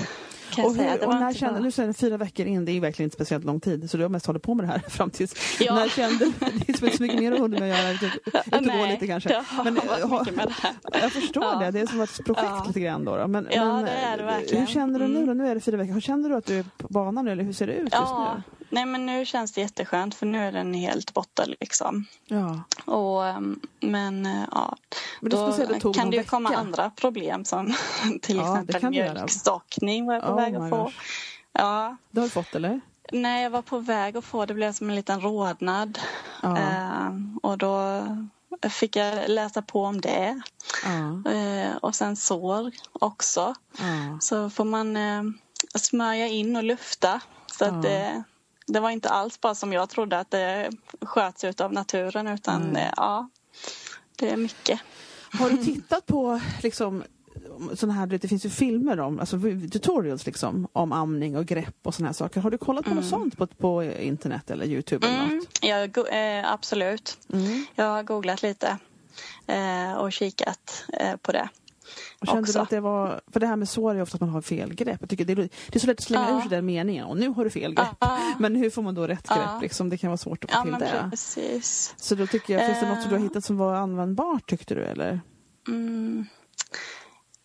Kan 0.56 0.66
Och, 0.66 0.76
hur, 0.76 1.08
och 1.08 1.14
när 1.16 1.34
kände, 1.34 1.60
nu 1.60 1.72
det 1.88 1.94
fyra 1.94 2.18
veckor 2.18 2.46
in, 2.46 2.66
det 2.66 2.72
är 2.72 2.74
ju 2.74 2.80
verkligen 2.80 3.08
inte 3.08 3.16
speciellt 3.16 3.46
lång 3.46 3.60
tid 3.60 3.90
så 3.90 3.98
du 3.98 4.04
har 4.04 4.10
mest 4.10 4.26
hållit 4.26 4.44
på 4.44 4.54
med 4.56 4.66
det 4.66 4.72
här 4.72 4.80
fram 4.80 5.10
tills... 5.10 5.60
Ja. 5.60 5.76
När 5.84 5.88
kände 5.90 6.26
du, 6.26 6.32
det 6.40 6.46
är 6.46 6.70
inte 6.84 6.98
så 6.98 7.04
mycket 7.04 7.20
mer 7.20 7.32
att 7.32 7.40
hålla 7.40 7.60
med 7.60 7.72
att 7.74 7.78
göra, 7.80 7.92
ut, 7.92 8.04
ut 8.04 8.36
och 8.54 8.64
gå 8.80 8.86
lite 8.86 9.08
kanske. 9.08 9.44
Men, 9.64 9.76
varit 9.76 10.04
ha-. 10.04 10.26
Jag 11.02 11.12
förstår 11.12 11.44
Ja. 11.44 11.60
det, 11.60 11.72
det 11.72 11.80
är 11.80 11.86
som 11.88 12.02
ett 12.02 12.26
projekt 12.26 12.44
Ja. 12.44 12.64
lite 12.68 12.80
grann 12.80 13.06
då. 13.06 13.18
då. 13.18 13.28
Men, 13.28 13.48
Ja, 13.52 13.66
men, 13.74 13.86
det 13.86 13.92
är 13.92 14.18
det 14.18 14.24
eh, 14.24 14.30
verkligen. 14.30 14.66
Hur 14.66 14.74
känner 14.74 15.00
du 15.00 15.08
nu 15.08 15.16
Mm. 15.16 15.28
då? 15.28 15.34
Nu 15.34 15.48
är 15.50 15.56
det 15.56 15.62
fyra 15.62 15.78
veckor. 15.78 15.94
Hur 15.94 16.02
känner 16.02 16.30
du 16.30 16.36
att 16.36 16.46
du 16.46 16.60
är 16.60 16.66
på 16.78 16.88
banan 16.88 17.26
nu 17.26 17.32
eller 17.32 17.44
hur 17.44 17.54
ser 17.54 17.68
det 17.68 17.74
ut 17.74 17.94
just 17.94 18.14
nu? 18.14 18.42
Nej 18.74 18.86
men 18.86 19.06
nu 19.06 19.26
känns 19.26 19.52
det 19.52 19.62
jätteskönt 19.62 20.16
för 20.16 20.26
nu 20.26 20.48
är 20.48 20.52
den 20.52 20.74
helt 20.74 21.14
borta 21.14 21.46
liksom. 21.60 22.06
Ja. 22.26 22.64
Och, 22.94 23.26
ehm, 23.26 23.60
men 23.80 24.26
eh, 24.26 24.44
ja, 24.52 24.76
Men 25.22 25.30
då 25.32 25.52
det 25.58 25.94
kan 25.94 26.10
det 26.10 26.18
ju 26.18 26.24
komma 26.24 26.50
andra 26.56 26.90
problem 26.90 27.46
som 27.46 27.74
till 28.22 28.36
Ja, 28.38 28.62
exempel 28.62 28.90
mjölkstockning 28.90 30.06
var 30.06 30.14
jag 30.14 30.24
på 30.24 30.30
Oh 30.30 30.36
väg 30.36 30.56
att 30.56 30.70
få. 30.70 30.84
gosh. 30.84 30.94
Ja, 31.52 31.98
Det 32.12 32.20
har 32.20 32.28
du 32.28 32.32
fått 32.32 32.56
eller? 32.56 32.82
Nej, 33.12 33.44
jag 33.44 33.50
var 33.50 33.62
på 33.62 33.80
väg 33.80 34.18
att 34.18 34.26
få 34.26 34.46
det. 34.46 34.54
blev 34.54 34.74
som 34.74 34.90
en 34.90 34.96
liten 34.96 35.22
rodnad. 35.22 36.00
Ja. 36.42 36.58
Eh, 36.58 37.10
och 37.44 37.58
då 37.58 38.02
fick 38.70 38.96
jag 38.96 39.30
läsa 39.30 39.62
på 39.62 39.84
om 39.84 40.02
det. 40.02 40.42
Ja. 40.84 41.32
Eh, 41.32 41.76
och 41.76 41.96
sen 41.96 42.16
sår 42.16 42.72
också. 42.92 43.56
ja. 43.78 44.18
Så 44.22 44.50
får 44.50 44.66
man 44.66 44.98
eh, 44.98 45.24
smörja 45.76 46.28
in 46.28 46.56
och 46.56 46.64
lufta. 46.64 47.20
Så 47.48 47.66
att 47.66 47.82
det, 47.82 48.24
det 48.66 48.80
var 48.80 48.90
inte 48.90 49.10
alls 49.10 49.42
bara 49.42 49.56
som 49.56 49.74
jag 49.74 49.90
trodde 49.90 50.20
att 50.20 50.32
det 50.32 50.72
sköts 51.02 51.44
ut 51.44 51.62
av 51.62 51.74
naturen 51.74 52.28
utan 52.28 52.64
Mm. 52.64 52.92
ja, 52.98 53.30
det 54.16 54.30
är 54.30 54.38
mycket. 54.38 54.80
Har 55.40 55.50
du 55.50 55.58
tittat 55.58 56.06
på 56.06 56.40
liksom 56.64 57.04
sådana 57.74 57.94
här, 58.00 58.06
det 58.08 58.28
finns 58.28 58.46
ju 58.46 58.50
filmer 58.50 59.00
om, 59.00 59.20
alltså 59.20 59.40
tutorials 59.72 60.26
liksom, 60.26 60.68
om 60.74 60.92
amning 60.92 61.38
och 61.38 61.46
grepp 61.46 61.76
och 61.84 61.96
såna 61.96 62.08
här 62.08 62.14
saker. 62.14 62.42
Har 62.42 62.52
du 62.52 62.58
kollat 62.58 62.86
på 62.86 62.94
något 62.94 63.06
sånt 63.06 63.38
på, 63.38 63.48
på 63.48 63.84
internet 63.84 64.50
eller 64.52 64.66
Youtube 64.66 65.08
eller 65.08 65.24
Mm, 65.24 65.36
något? 65.38 65.60
jag, 65.62 65.98
eh, 66.40 66.52
absolut. 66.52 67.18
Mm. 67.34 67.66
Jag 67.76 67.86
har 67.86 68.04
googlat 68.04 68.42
lite 68.44 68.78
eh, 69.48 69.94
och 69.94 70.14
kikat 70.14 70.86
eh, 70.94 71.16
på 71.16 71.32
det. 71.32 71.50
Och 72.20 72.28
kände 72.28 72.42
också. 72.42 72.54
du 72.54 72.60
att 72.60 72.70
det 72.70 72.80
var, 72.80 73.22
för 73.34 73.40
det 73.40 73.48
här 73.48 73.56
med 73.56 73.70
sår 73.70 73.96
är 73.96 74.02
ofta 74.02 74.16
att 74.16 74.22
man 74.22 74.30
har 74.30 74.42
fel 74.42 74.74
grepp. 74.74 74.98
Jag 75.00 75.10
tycker 75.10 75.26
det, 75.26 75.34
är, 75.34 75.36
det 75.36 75.76
är 75.76 75.80
så 75.80 75.88
lätt 75.88 75.98
att 76.00 76.04
slänga 76.04 76.30
Ja. 76.30 76.36
ur 76.38 76.42
sig 76.42 76.50
den 76.50 76.66
meningen 76.66 77.06
och 77.06 77.18
nu 77.18 77.30
har 77.30 77.44
du 77.44 77.50
fel 77.50 77.74
grepp. 77.76 77.88
Ja. 78.00 78.20
Men 78.40 78.56
hur 78.56 78.70
får 78.70 78.82
man 78.82 78.96
då 78.96 79.08
rätt 79.08 79.26
Ja. 79.30 79.36
grepp? 79.36 79.62
Liksom? 79.62 79.90
Det 79.90 79.98
kan 79.98 80.10
vara 80.10 80.18
svårt 80.18 80.44
att 80.44 80.52
få 80.52 80.62
till 80.64 80.72
det. 80.72 81.08
precis. 81.10 81.94
Så 81.98 82.16
då 82.16 82.28
tycker 82.28 82.54
jag, 82.54 82.66
finns 82.68 82.80
det 82.80 82.90
något 82.90 83.02
som 83.02 83.10
du 83.10 83.16
har 83.16 83.20
Eh. 83.22 83.24
hittat 83.28 83.46
som 83.46 83.58
var 83.58 83.76
användbart 83.76 84.50
tyckte 84.50 84.76
du 84.76 84.82
eller? 84.84 85.22
Mm, 85.68 86.26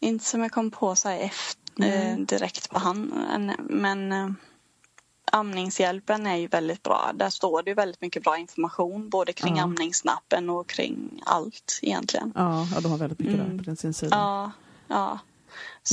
inte 0.00 0.24
som 0.24 0.40
jag 0.42 0.50
kom 0.52 0.70
på 0.70 0.94
så 0.94 1.08
här 1.08 1.18
efter, 1.20 1.60
eh, 1.84 1.88
Nej. 2.16 2.24
direkt 2.24 2.70
på 2.70 2.78
hand. 2.78 3.12
Men 3.70 4.12
eh, 4.12 4.30
amningshjälpen 5.32 6.26
är 6.26 6.36
ju 6.36 6.46
väldigt 6.46 6.82
bra. 6.82 7.10
Där 7.14 7.30
står 7.30 7.62
det 7.62 7.74
väldigt 7.74 8.00
mycket 8.00 8.22
bra 8.22 8.38
information 8.38 9.08
både 9.08 9.32
kring 9.32 9.56
Ja. 9.56 9.62
amningsnappen 9.62 10.50
och 10.50 10.66
kring 10.68 11.22
allt 11.26 11.78
egentligen. 11.82 12.32
Ja, 12.34 12.66
ja 12.74 12.80
de 12.80 12.90
har 12.90 12.98
väldigt 12.98 13.18
mycket 13.18 13.34
Mm. 13.34 13.56
där 13.56 13.64
på 13.64 13.76
sin 13.76 13.94
sida. 13.94 14.16
Ja, 14.16 14.50
ja. 14.88 15.18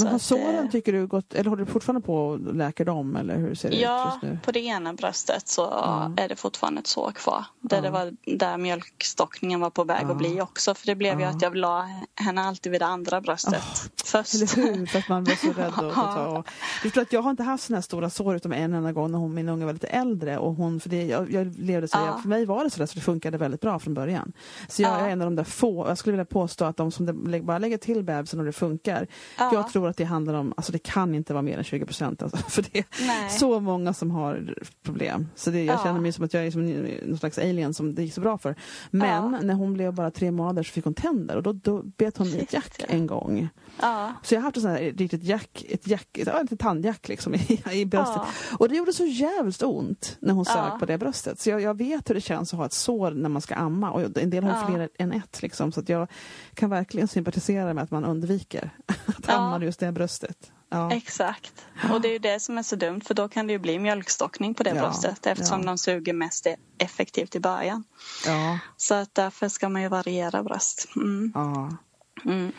Men 0.04 0.12
har 0.12 0.20
såren 0.20 0.66
eh, 0.66 0.72
tycker 0.72 0.94
du 0.94 1.08
gått, 1.08 1.34
eller 1.34 1.50
håller 1.50 1.66
du 1.66 1.72
fortfarande 1.72 2.02
på 2.06 2.16
och 2.28 2.56
läker 2.56 2.86
dem 2.86 3.16
eller 3.16 3.38
hur 3.38 3.56
ser 3.56 3.70
det 3.70 3.76
ut 3.76 3.82
Ja, 3.82 4.06
just 4.12 4.22
nu? 4.24 4.40
på 4.46 4.52
det 4.52 4.60
ena 4.60 4.94
bröstet 4.94 5.48
så 5.48 5.62
Ja. 5.62 6.12
är 6.18 6.30
det 6.30 6.36
fortfarande 6.36 6.80
ett 6.80 6.88
sår 6.88 7.12
kvar. 7.12 7.46
Där, 7.62 7.78
Ja. 7.78 7.82
det 7.84 7.90
var, 7.90 8.14
där 8.38 8.58
mjölkstockningen 8.58 9.60
var 9.60 9.70
på 9.70 9.84
väg 9.84 10.04
Ja. 10.04 10.12
att 10.12 10.18
bli 10.18 10.42
också. 10.42 10.76
För 10.76 10.86
det 10.88 10.96
blev 10.96 11.20
ju 11.20 11.26
att 11.26 11.42
jag 11.42 11.56
la 11.56 11.88
henne 12.16 12.42
alltid 12.42 12.72
vid 12.72 12.82
det 12.82 12.86
andra 12.86 13.22
bröstet 13.22 13.64
först. 14.06 14.34
Eller 14.36 14.56
hur? 14.56 14.86
För 14.86 15.00
att 15.00 15.10
man 15.10 15.24
blir 15.24 15.36
så 15.36 15.54
rädd. 15.54 15.74
Och, 15.78 15.84
och, 16.32 16.38
och, 16.38 16.48
du 16.94 17.02
att 17.02 17.14
jag 17.14 17.22
har 17.22 17.30
inte 17.30 17.44
haft 17.44 17.64
såna 17.64 17.78
här 17.78 17.82
stora 17.82 18.10
sår 18.10 18.36
utom 18.36 18.52
en 18.54 18.74
enda 18.74 18.92
gång 18.92 19.12
när 19.12 19.20
hon, 19.20 19.34
min 19.34 19.50
unge 19.50 19.66
var 19.66 19.74
lite 19.74 19.88
äldre. 19.88 20.38
Och 20.38 20.54
hon, 20.56 20.80
för 20.80 20.90
det, 20.90 21.06
jag, 21.06 21.32
jag 21.32 21.56
levde 21.60 21.88
så, 21.88 21.98
Ja. 21.98 22.06
jag, 22.06 22.22
för 22.22 22.30
mig 22.30 22.46
var 22.46 22.64
det 22.64 22.70
så 22.70 22.80
där 22.80 22.86
så 22.86 22.96
det 22.96 23.02
funkade 23.02 23.38
väldigt 23.38 23.62
bra 23.62 23.80
från 23.80 23.94
början. 23.94 24.32
Så 24.68 24.82
jag, 24.82 24.92
Ja. 24.92 25.00
jag 25.00 25.08
är 25.08 25.12
en 25.12 25.22
av 25.22 25.28
de 25.28 25.36
där 25.36 25.44
få, 25.44 25.88
jag 25.88 25.98
skulle 25.98 26.12
vilja 26.12 26.26
påstå 26.26 26.66
att 26.66 26.78
de 26.78 26.92
som 26.92 27.06
bara 27.46 27.58
lägger 27.58 27.78
till 27.78 28.04
bebisen 28.04 28.40
och 28.40 28.46
det 28.46 28.52
funkar. 28.52 29.08
Ja. 29.38 29.50
Jag 29.54 29.70
tror 29.70 29.85
att 29.88 29.98
det 29.98 30.04
handlar 30.04 30.34
om, 30.34 30.54
alltså 30.58 30.72
det 30.72 30.80
kan 30.80 31.16
inte 31.16 31.34
vara 31.34 31.42
mer 31.42 31.58
än 31.58 31.64
20 31.64 31.86
procent. 31.86 32.24
Alltså, 32.24 32.38
för 32.50 32.62
det 32.62 32.80
är 32.80 32.86
Nej. 33.08 33.30
så 33.30 33.60
många 33.60 33.94
som 33.94 34.12
har 34.12 34.56
problem. 34.84 35.28
Så 35.36 35.52
det, 35.52 35.64
jag 35.64 35.76
Ja. 35.76 35.84
känner 35.84 36.00
mig 36.00 36.12
som 36.12 36.26
att 36.26 36.34
jag 36.34 36.46
är 36.46 36.52
som 36.52 36.66
någon 36.66 37.18
slags 37.18 37.38
alien 37.38 37.74
som 37.74 37.96
det 37.96 38.04
gick 38.04 38.14
så 38.14 38.22
bra 38.22 38.38
för. 38.38 38.56
Men 38.92 39.10
Ja. 39.10 39.40
när 39.42 39.54
hon 39.54 39.74
blev 39.74 39.94
bara 39.94 40.12
tre 40.12 40.32
månader 40.32 40.64
så 40.64 40.72
fick 40.72 40.84
hon 40.84 40.94
tänder 40.94 41.36
och 41.36 41.44
då, 41.44 41.54
då 41.54 41.82
bet 41.84 42.18
hon 42.18 42.28
i 42.28 42.38
ett 42.40 42.54
jack 42.54 42.76
ja. 42.80 42.86
en 42.90 43.08
gång. 43.08 43.50
Ja. 43.82 44.14
Så 44.24 44.34
jag 44.34 44.40
har 44.42 44.44
haft 44.44 44.58
ett 44.58 44.64
sånt 44.64 44.78
här 44.80 44.86
riktigt 44.98 45.24
jack, 45.24 45.66
ett 45.70 45.88
jack, 45.88 46.18
ett, 46.18 46.28
ja, 46.28 46.42
ett 46.52 46.60
tandjack 46.60 47.08
liksom 47.08 47.36
i, 47.36 47.62
i 47.72 47.86
bröstet. 47.86 48.22
Och 48.60 48.70
det 48.70 48.76
gjorde 48.76 48.94
så 48.94 49.06
jävligt 49.06 49.64
ont 49.64 50.18
när 50.20 50.34
hon 50.34 50.46
sög 50.46 50.80
på 50.80 50.86
det 50.86 50.98
bröstet. 50.98 51.40
Så 51.40 51.50
jag, 51.50 51.62
jag 51.62 51.78
vet 51.78 52.10
hur 52.10 52.16
det 52.16 52.22
känns 52.22 52.54
att 52.54 52.58
ha 52.60 52.66
ett 52.66 52.74
sår 52.74 53.12
när 53.12 53.30
man 53.30 53.42
ska 53.42 53.56
amma. 53.56 53.92
Och 53.92 54.18
en 54.18 54.30
del 54.30 54.44
har 54.44 54.62
ju 54.62 54.76
fler 54.76 54.90
än 55.00 55.12
ett 55.12 55.42
liksom. 55.42 55.72
Så 55.72 55.80
att 55.80 55.90
jag 55.90 56.08
kan 56.54 56.70
verkligen 56.70 57.08
sympatisera 57.08 57.74
med 57.74 57.84
att 57.84 57.92
man 57.92 58.06
undviker 58.06 58.70
att 59.06 59.30
amma 59.30 59.64
just 59.64 59.75
det 59.80 59.92
bröstet. 59.92 60.52
Ja. 60.70 60.92
exakt. 60.92 61.66
Och 61.94 62.02
det 62.02 62.08
är 62.08 62.12
ju 62.14 62.20
det 62.20 62.40
som 62.40 62.58
är 62.58 62.64
så 62.64 62.76
dumt 62.76 63.02
för 63.02 63.14
då 63.14 63.28
kan 63.30 63.48
det 63.48 63.54
ju 63.54 63.60
bli 63.60 63.80
mjölkstockning 63.80 64.54
på 64.54 64.64
det 64.64 64.70
Ja, 64.70 64.82
bröstet 64.82 65.26
eftersom 65.28 65.60
ja. 65.62 65.66
de 65.68 65.78
suger 65.78 66.14
mest 66.14 66.48
effektivt 66.78 67.36
i 67.36 67.40
början. 67.40 67.84
Ja, 68.26 68.60
Så 68.78 68.94
att 68.96 69.16
därför 69.16 69.50
ska 69.50 69.70
man 69.70 69.82
ju 69.82 69.88
variera 69.88 70.44
bröst. 70.44 70.88
Mm. 70.96 71.32
ja, 71.36 71.78
Mm. 72.26 72.52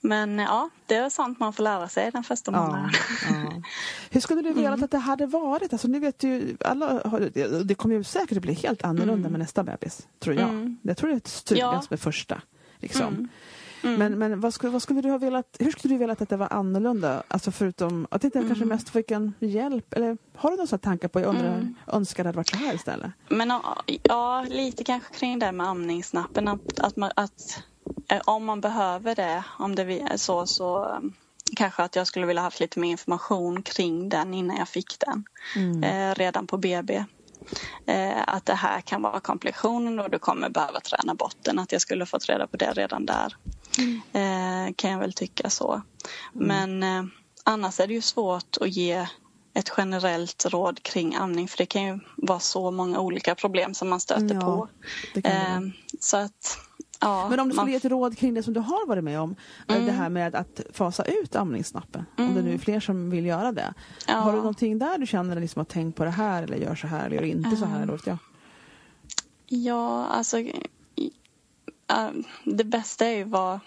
Men 0.00 0.38
ja, 0.38 0.70
det 0.86 0.94
är 0.94 1.08
sånt 1.10 1.40
man 1.40 1.52
får 1.52 1.62
lära 1.62 1.88
sig 1.88 2.10
den 2.10 2.24
första 2.24 2.50
månaden. 2.50 2.90
ja. 3.30 3.62
Hur 4.10 4.20
skulle 4.20 4.42
du 4.42 4.48
Mm. 4.48 4.62
velat 4.62 4.82
att 4.82 4.90
det 4.90 4.98
hade 4.98 5.26
varit? 5.26 5.72
Alltså, 5.72 5.88
nu 5.88 5.98
vet 6.00 6.22
ju 6.22 6.56
alla, 6.64 7.00
det- 7.64 7.74
kommer 7.74 7.94
ju 7.94 8.04
säkert 8.04 8.36
att 8.36 8.42
bli 8.42 8.52
helt 8.54 8.82
annorlunda 8.84 9.28
med 9.28 9.38
nästa 9.40 9.64
bebis, 9.64 10.06
tror 10.20 10.34
jag. 10.36 10.48
Mm. 10.48 10.78
Jag 10.82 10.96
tror 10.96 11.10
det 11.10 11.16
är 11.16 11.20
tydligast 11.44 11.58
Ja. 11.58 11.86
med 11.90 12.00
första. 12.00 12.40
Liksom. 12.78 13.28
Mm. 13.86 13.98
Men, 13.98 14.18
men 14.18 14.40
vad, 14.40 14.54
skulle, 14.54 14.72
vad 14.72 14.82
skulle 14.82 15.00
du 15.00 15.10
ha 15.10 15.18
velat, 15.18 15.56
hur 15.58 15.70
skulle 15.70 15.94
du 15.94 15.98
velat 15.98 16.22
att 16.22 16.28
det 16.28 16.36
var 16.36 16.52
annorlunda? 16.52 17.22
Alltså 17.28 17.50
förutom 17.50 18.06
att 18.10 18.24
inte 18.24 18.38
kanske 18.38 18.56
Mm. 18.56 18.68
mest 18.68 18.88
fick 18.88 19.10
en 19.10 19.32
hjälp? 19.40 19.92
Eller 19.94 20.18
har 20.36 20.50
du 20.50 20.56
några 20.56 20.78
tankar 20.78 21.08
på, 21.08 21.20
jag 21.20 21.28
undrar, 21.28 21.54
Mm. 21.54 21.74
önskar 21.86 22.24
det 22.24 22.28
hade 22.28 22.36
varit 22.36 22.48
så 22.50 22.56
här 22.56 22.74
istället? 22.74 23.10
Men 23.28 23.52
ja, 24.02 24.46
lite 24.48 24.84
kanske 24.84 25.14
kring 25.14 25.38
det 25.38 25.52
med 25.52 25.66
amningsnappen. 25.68 26.48
Att, 26.48 26.80
att, 26.80 26.96
man, 26.96 27.10
att 27.16 27.62
eh, 28.10 28.20
om 28.24 28.44
man 28.44 28.60
behöver 28.60 29.14
det, 29.14 29.44
om 29.58 29.74
det 29.74 29.82
är 29.82 30.16
så, 30.16 30.46
så 30.46 30.98
kanske 31.56 31.82
att 31.82 31.96
jag 31.96 32.06
skulle 32.06 32.26
vilja 32.26 32.42
haft 32.42 32.60
lite 32.60 32.78
mer 32.80 32.90
information 32.90 33.62
kring 33.62 34.08
den 34.08 34.34
innan 34.34 34.56
jag 34.56 34.68
fick 34.68 34.98
den. 34.98 35.24
Mm. 35.56 35.84
Eh, 35.84 36.14
redan 36.14 36.46
på 36.46 36.56
BB. 36.56 37.04
Eh, 37.86 38.22
att 38.26 38.46
det 38.46 38.54
här 38.54 38.80
kan 38.80 39.02
vara 39.02 39.20
komplikationen 39.20 40.00
och 40.00 40.10
du 40.10 40.18
kommer 40.18 40.48
behöva 40.50 40.80
träna 40.80 41.14
bort 41.14 41.36
den. 41.42 41.58
Att 41.58 41.72
jag 41.72 41.80
skulle 41.80 42.06
fått 42.06 42.28
reda 42.28 42.46
på 42.46 42.56
det 42.56 42.72
redan 42.72 43.06
där. 43.06 43.36
Eh, 44.12 44.74
kan 44.76 44.90
jag 44.90 44.98
väl 44.98 45.12
tycka 45.12 45.50
så. 45.50 45.82
Men 46.32 46.82
eh, 46.82 47.04
annars 47.44 47.80
är 47.80 47.86
det 47.86 47.94
ju 47.94 48.00
svårt 48.00 48.56
att 48.60 48.68
ge 48.76 49.06
ett 49.54 49.72
generellt 49.76 50.46
råd 50.48 50.82
kring 50.82 51.14
amning 51.14 51.48
för 51.48 51.58
det 51.58 51.66
kan 51.66 51.82
ju 51.84 51.98
vara 52.16 52.40
så 52.40 52.70
många 52.70 53.00
olika 53.00 53.34
problem 53.34 53.74
som 53.74 53.88
man 53.88 54.00
stöter 54.00 54.34
Ja, 54.34 54.40
på. 54.40 54.68
Eh, 55.24 55.60
så 56.00 56.16
att, 56.16 56.58
ja. 57.00 57.28
Men 57.30 57.40
om 57.40 57.48
du 57.48 57.52
skulle 57.52 57.62
man- 57.64 57.70
ge 57.70 57.76
ett 57.76 57.84
råd 57.84 58.18
kring 58.18 58.34
det 58.34 58.42
som 58.42 58.52
du 58.54 58.60
har 58.60 58.86
varit 58.86 59.04
med 59.04 59.20
om, 59.20 59.36
Mm. 59.68 59.86
det 59.86 59.92
här 59.92 60.08
med 60.08 60.34
att 60.34 60.60
fasa 60.72 61.04
ut 61.04 61.36
amningsnappen, 61.36 62.04
om 62.18 62.34
det 62.34 62.42
nu 62.42 62.54
är 62.54 62.58
fler 62.58 62.80
som 62.80 63.10
vill 63.10 63.26
göra 63.26 63.52
det. 63.52 63.74
Ja. 64.08 64.14
Har 64.14 64.32
du 64.32 64.38
någonting 64.38 64.78
där 64.78 64.98
du 64.98 65.06
känner 65.06 65.40
liksom 65.40 65.62
att 65.62 65.68
tänk 65.68 65.96
på 65.96 66.04
det 66.04 66.10
här 66.10 66.42
eller 66.42 66.56
gör 66.56 66.74
så 66.74 66.86
här 66.86 67.06
eller 67.06 67.16
gör 67.16 67.22
inte 67.24 67.56
så 67.56 67.64
här? 67.64 67.82
Mm. 67.82 67.90
Vet 67.96 68.06
jag. 68.06 68.18
Ja, 69.48 70.06
alltså 70.06 70.36
det 72.44 72.64
bästa 72.64 73.06
är 73.06 73.16
ju 73.16 73.24
var 73.24 73.60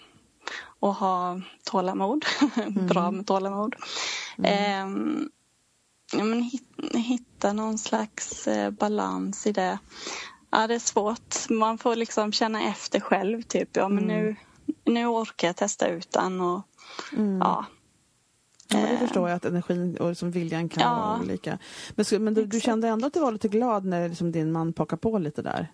att 0.80 0.96
ha 0.98 1.40
tålamod. 1.64 2.24
Bra 2.88 3.10
med 3.10 3.26
tålamod. 3.26 3.74
Ehm, 4.44 5.30
ja, 6.12 6.24
men 6.24 6.42
hit- 6.42 6.94
hitta 6.94 7.52
någon 7.52 7.78
slags 7.78 8.46
eh, 8.46 8.70
balans 8.70 9.46
i 9.46 9.52
det. 9.52 9.78
Ja, 10.50 10.66
det 10.66 10.74
är 10.74 10.78
svårt. 10.78 11.48
Man 11.50 11.78
får 11.78 11.96
liksom 11.96 12.32
känna 12.32 12.62
efter 12.62 13.00
själv. 13.00 13.42
Typ. 13.42 13.68
Ja, 13.76 13.88
men 13.88 14.04
nu, 14.04 14.36
nu 14.84 15.06
orkar 15.06 15.48
jag 15.48 15.56
testa 15.56 15.88
utan. 15.88 16.40
Och, 16.40 16.62
ja. 17.40 17.64
Ja, 18.72 18.76
men 18.78 18.82
det 18.82 18.92
Eh, 18.92 18.98
förstår 18.98 19.28
jag 19.28 19.36
att 19.36 19.44
energin 19.44 19.96
och 19.96 20.08
liksom 20.08 20.30
viljan 20.30 20.68
kan 20.68 20.82
Ja. 20.82 20.94
vara 20.94 21.20
olika. 21.20 21.58
Men, 21.94 22.24
men 22.24 22.34
du, 22.34 22.46
du 22.46 22.60
kände 22.60 22.88
ändå 22.88 23.06
att 23.06 23.14
du 23.14 23.20
var 23.20 23.32
lite 23.32 23.48
glad 23.48 23.84
när 23.84 24.08
liksom 24.08 24.32
din 24.32 24.52
man 24.52 24.72
plockade 24.72 25.00
på 25.00 25.18
lite 25.18 25.42
där? 25.42 25.72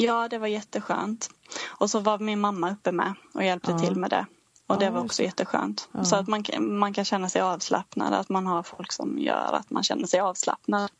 Ja, 0.00 0.28
det 0.28 0.38
var 0.38 0.46
jätteskönt. 0.46 1.30
Och 1.66 1.90
så 1.90 2.00
var 2.00 2.18
min 2.18 2.40
mamma 2.40 2.70
uppe 2.72 2.92
med 2.92 3.14
och 3.34 3.44
hjälpte 3.44 3.70
Ja. 3.70 3.78
till 3.78 3.96
med 3.96 4.10
det. 4.10 4.26
Och 4.66 4.78
det 4.78 4.84
Ja, 4.84 4.90
var 4.90 5.00
också 5.04 5.22
jätteskönt. 5.22 5.88
Ja. 5.92 6.04
Så 6.04 6.16
att 6.16 6.28
man, 6.28 6.42
kan- 6.42 6.78
man 6.78 6.92
kan 6.94 7.04
känna 7.04 7.28
sig 7.28 7.42
avslappnad, 7.42 8.14
att 8.14 8.28
man 8.28 8.46
har 8.46 8.62
folk 8.62 8.92
som 8.92 9.18
gör 9.18 9.52
att 9.52 9.70
man 9.70 9.82
känner 9.82 10.06
sig 10.06 10.20
avslappnad. 10.20 10.90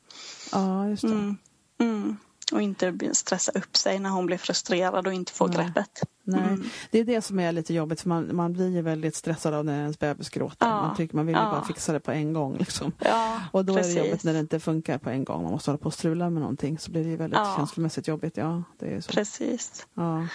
Ja, 0.52 0.88
just 0.88 1.02
det. 1.02 1.08
Mm. 1.08 1.36
Mm. 1.80 2.16
Och 2.52 2.62
inte 2.62 2.94
stressa 3.12 3.52
upp 3.52 3.76
sig 3.76 3.98
när 3.98 4.10
hon 4.10 4.26
blir 4.26 4.38
frustrerad 4.38 5.06
och 5.06 5.12
inte 5.12 5.32
får 5.32 5.48
Nej. 5.48 5.56
greppet. 5.56 6.02
Nej, 6.24 6.40
Mm. 6.40 6.64
det 6.90 6.98
är 6.98 7.04
det 7.04 7.22
som 7.22 7.40
är 7.40 7.52
lite 7.52 7.74
jobbigt 7.74 8.00
för 8.00 8.08
man, 8.08 8.36
man 8.36 8.52
blir 8.52 8.68
ju 8.68 8.82
väldigt 8.82 9.14
stressad 9.16 9.54
av 9.54 9.64
när 9.64 9.80
ens 9.80 9.98
bebis 9.98 10.28
gråter. 10.30 10.66
Ja. 10.66 10.82
Man, 10.82 10.96
tycker, 10.96 11.16
man 11.16 11.26
vill 11.26 11.36
ju 11.36 11.42
Ja. 11.42 11.50
bara 11.50 11.64
fixa 11.64 11.92
det 11.92 12.00
på 12.00 12.10
en 12.12 12.32
gång. 12.32 12.56
Liksom. 12.58 12.92
Ja, 12.98 13.40
Och 13.52 13.64
då 13.64 13.74
precis. 13.76 13.96
är 13.96 14.00
det 14.00 14.06
jobbigt 14.06 14.24
när 14.24 14.32
det 14.32 14.38
inte 14.40 14.60
funkar 14.60 14.98
på 14.98 15.10
en 15.10 15.24
gång. 15.24 15.42
Man 15.42 15.52
måste 15.52 15.70
hålla 15.70 15.78
på 15.78 15.86
och 15.86 15.94
strula 15.94 16.30
med 16.30 16.40
någonting. 16.40 16.78
Så 16.78 16.90
blir 16.90 17.04
det 17.04 17.10
ju 17.10 17.16
väldigt 17.16 17.38
Ja. 17.38 17.54
känslomässigt 17.56 18.08
jobbigt. 18.08 18.36
Ja, 18.36 18.62
det 18.78 18.86
är 18.94 19.00
så. 19.00 19.12
Precis. 19.12 19.86
Ja. 19.94 20.26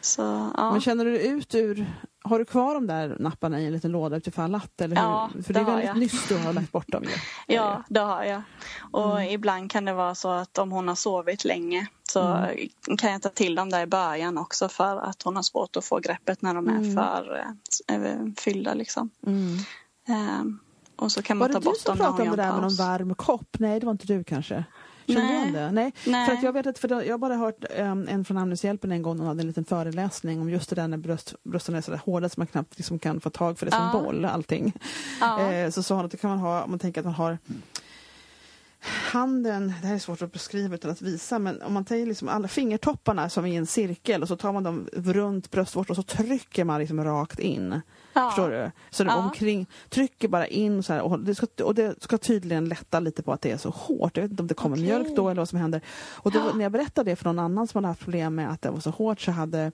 Så, 0.00 0.50
ja. 0.56 0.72
Men 0.72 0.80
känner 0.80 1.04
du 1.04 1.18
ut 1.18 1.54
ur... 1.54 1.86
Har 2.24 2.38
du 2.38 2.44
kvar 2.44 2.74
de 2.74 2.86
där 2.86 3.16
napparna 3.20 3.60
i 3.60 3.66
en 3.66 3.72
liten 3.72 3.90
låda 3.92 4.16
utifall 4.16 4.54
att? 4.54 4.80
Eller 4.80 4.96
hur? 4.96 5.02
Ja, 5.02 5.30
För 5.46 5.52
det 5.54 5.60
är 5.60 5.64
det 5.64 5.70
väldigt 5.70 5.86
jag. 5.86 5.98
nyss 5.98 6.28
du 6.28 6.36
har 6.38 6.52
lagt 6.52 6.72
bort 6.72 6.88
dem 6.88 7.02
ju. 7.02 7.10
Ja, 7.54 7.82
det 7.88 8.00
har 8.00 8.24
jag. 8.24 8.42
Och 8.90 9.20
Mm. 9.20 9.30
ibland 9.30 9.70
kan 9.70 9.84
det 9.84 9.92
vara 9.92 10.14
så 10.14 10.28
att 10.30 10.58
om 10.58 10.72
hon 10.72 10.88
har 10.88 10.94
sovit 10.94 11.44
länge 11.44 11.86
så 12.02 12.20
Mm. 12.22 12.96
kan 12.98 13.12
jag 13.12 13.22
ta 13.22 13.28
till 13.28 13.54
dem 13.54 13.70
där 13.70 13.80
i 13.82 13.86
början 13.86 14.38
också 14.38 14.68
för 14.68 14.96
att 14.96 15.22
hon 15.22 15.36
har 15.36 15.42
svårt 15.42 15.76
att 15.76 15.84
få 15.84 15.98
greppet 15.98 16.42
när 16.42 16.54
de 16.54 16.68
är 16.68 16.76
Mm. 16.76 16.94
för 16.94 17.44
eh, 17.88 18.32
fyllda 18.38 18.74
liksom. 18.74 19.10
Ehm, 20.08 20.58
och 20.96 21.12
så 21.12 21.22
kan 21.22 21.38
Var 21.38 21.48
man 21.48 21.48
det 21.48 21.54
ta 21.54 21.60
du 21.60 21.64
bort 21.64 21.78
som 21.78 21.96
dem 21.96 21.98
när 21.98 22.04
hon 22.06 22.16
pratade 22.16 22.30
om 22.30 22.36
det 22.36 22.42
gör 22.42 22.46
där 22.48 22.52
med 22.52 22.62
någon 22.62 22.70
paus. 22.70 22.78
varm 22.78 23.14
kopp? 23.14 23.56
Nej, 23.58 23.80
det 23.80 23.86
var 23.86 23.92
inte 23.92 24.06
du 24.06 24.24
kanske? 24.24 24.64
Kände 25.06 25.20
du 25.22 25.26
Nej. 25.28 25.36
igen 25.40 25.52
det? 25.52 25.70
Nej. 25.72 25.92
Nej. 26.06 26.26
För 26.26 26.34
att 26.36 26.42
jag 26.42 26.52
vet 26.52 26.66
att, 26.66 26.78
för 26.78 27.02
jag 27.04 27.12
har 27.14 27.18
bara 27.18 27.36
hört 27.36 27.64
um, 27.78 28.08
en 28.08 28.24
från 28.24 28.38
Amningshjälpen 28.38 28.92
en 28.92 29.02
gång, 29.02 29.18
hon 29.18 29.26
hade 29.28 29.40
en 29.40 29.46
liten 29.46 29.64
föreläsning 29.64 30.40
om 30.40 30.50
just 30.50 30.68
det 30.70 30.76
där 30.76 30.88
när 30.88 30.96
bröst, 30.98 31.34
brösten 31.44 31.74
är 31.74 31.80
så 31.80 31.90
där 31.90 32.00
hårda 32.04 32.28
så 32.28 32.34
man 32.40 32.46
knappt 32.46 32.78
liksom 32.78 32.98
kan 32.98 33.20
få 33.20 33.30
tag 33.30 33.58
för 33.58 33.66
det 33.66 33.72
som 33.72 33.90
Ja. 33.92 34.00
boll, 34.02 34.24
allting. 34.24 34.72
Ja. 35.20 35.52
Eh, 35.52 35.70
så 35.70 35.82
sa 35.82 35.94
hon 35.96 36.04
att 36.04 36.10
det 36.10 36.16
kan 36.16 36.30
man 36.30 36.38
ha 36.38 36.62
om 36.62 36.70
man 36.70 36.78
tänker 36.78 37.00
att 37.00 37.04
man 37.04 37.14
har 37.14 37.38
handen, 39.12 39.74
det 39.82 39.86
här 39.86 39.94
är 39.94 39.98
svårt 39.98 40.22
att 40.22 40.32
beskriva 40.32 40.74
utan 40.74 40.90
att 40.90 41.02
visa, 41.02 41.38
men 41.38 41.62
om 41.62 41.72
man 41.72 41.84
tar 41.84 42.06
liksom 42.06 42.28
alla 42.28 42.48
fingertopparna 42.48 43.28
som 43.28 43.46
i 43.46 43.56
en 43.56 43.66
cirkel 43.66 44.22
och 44.22 44.28
så 44.28 44.36
tar 44.36 44.52
man 44.52 44.62
dem 44.62 44.88
runt 44.92 45.50
bröstvårtan 45.50 45.90
och 45.90 45.96
så 45.96 46.16
trycker 46.16 46.64
man 46.64 46.80
liksom 46.80 47.04
rakt 47.04 47.38
in. 47.38 47.80
Ja. 48.12 48.30
Förstår 48.30 48.50
du? 48.50 48.70
Så 48.90 49.04
Ja. 49.04 49.16
omkring, 49.16 49.66
trycker 49.88 50.28
bara 50.28 50.46
in 50.46 50.82
så 50.82 50.92
här, 50.92 51.02
och 51.02 51.20
det, 51.20 51.34
ska, 51.34 51.46
och 51.64 51.74
det 51.74 52.02
ska 52.02 52.18
tydligen 52.18 52.64
lätta 52.68 53.00
lite 53.00 53.22
på 53.22 53.32
att 53.32 53.40
det 53.40 53.50
är 53.50 53.56
så 53.56 53.70
hårt. 53.70 54.16
Jag 54.16 54.22
vet 54.22 54.30
inte 54.30 54.42
om 54.42 54.46
det 54.46 54.54
kommer 54.54 54.76
Okej. 54.76 54.84
mjölk 54.84 55.16
då 55.16 55.28
eller 55.28 55.40
vad 55.40 55.48
som 55.48 55.58
händer. 55.58 55.80
Och 56.12 56.30
då, 56.32 56.38
Ja. 56.38 56.52
när 56.54 56.62
jag 56.62 56.72
berättade 56.72 57.10
det 57.10 57.16
för 57.16 57.24
någon 57.24 57.38
annan 57.38 57.66
som 57.68 57.78
hade 57.78 57.88
haft 57.88 58.00
problem 58.00 58.34
med 58.34 58.50
att 58.50 58.62
det 58.62 58.70
var 58.70 58.80
så 58.80 58.90
hårt 58.90 59.20
så 59.20 59.30
hade 59.30 59.72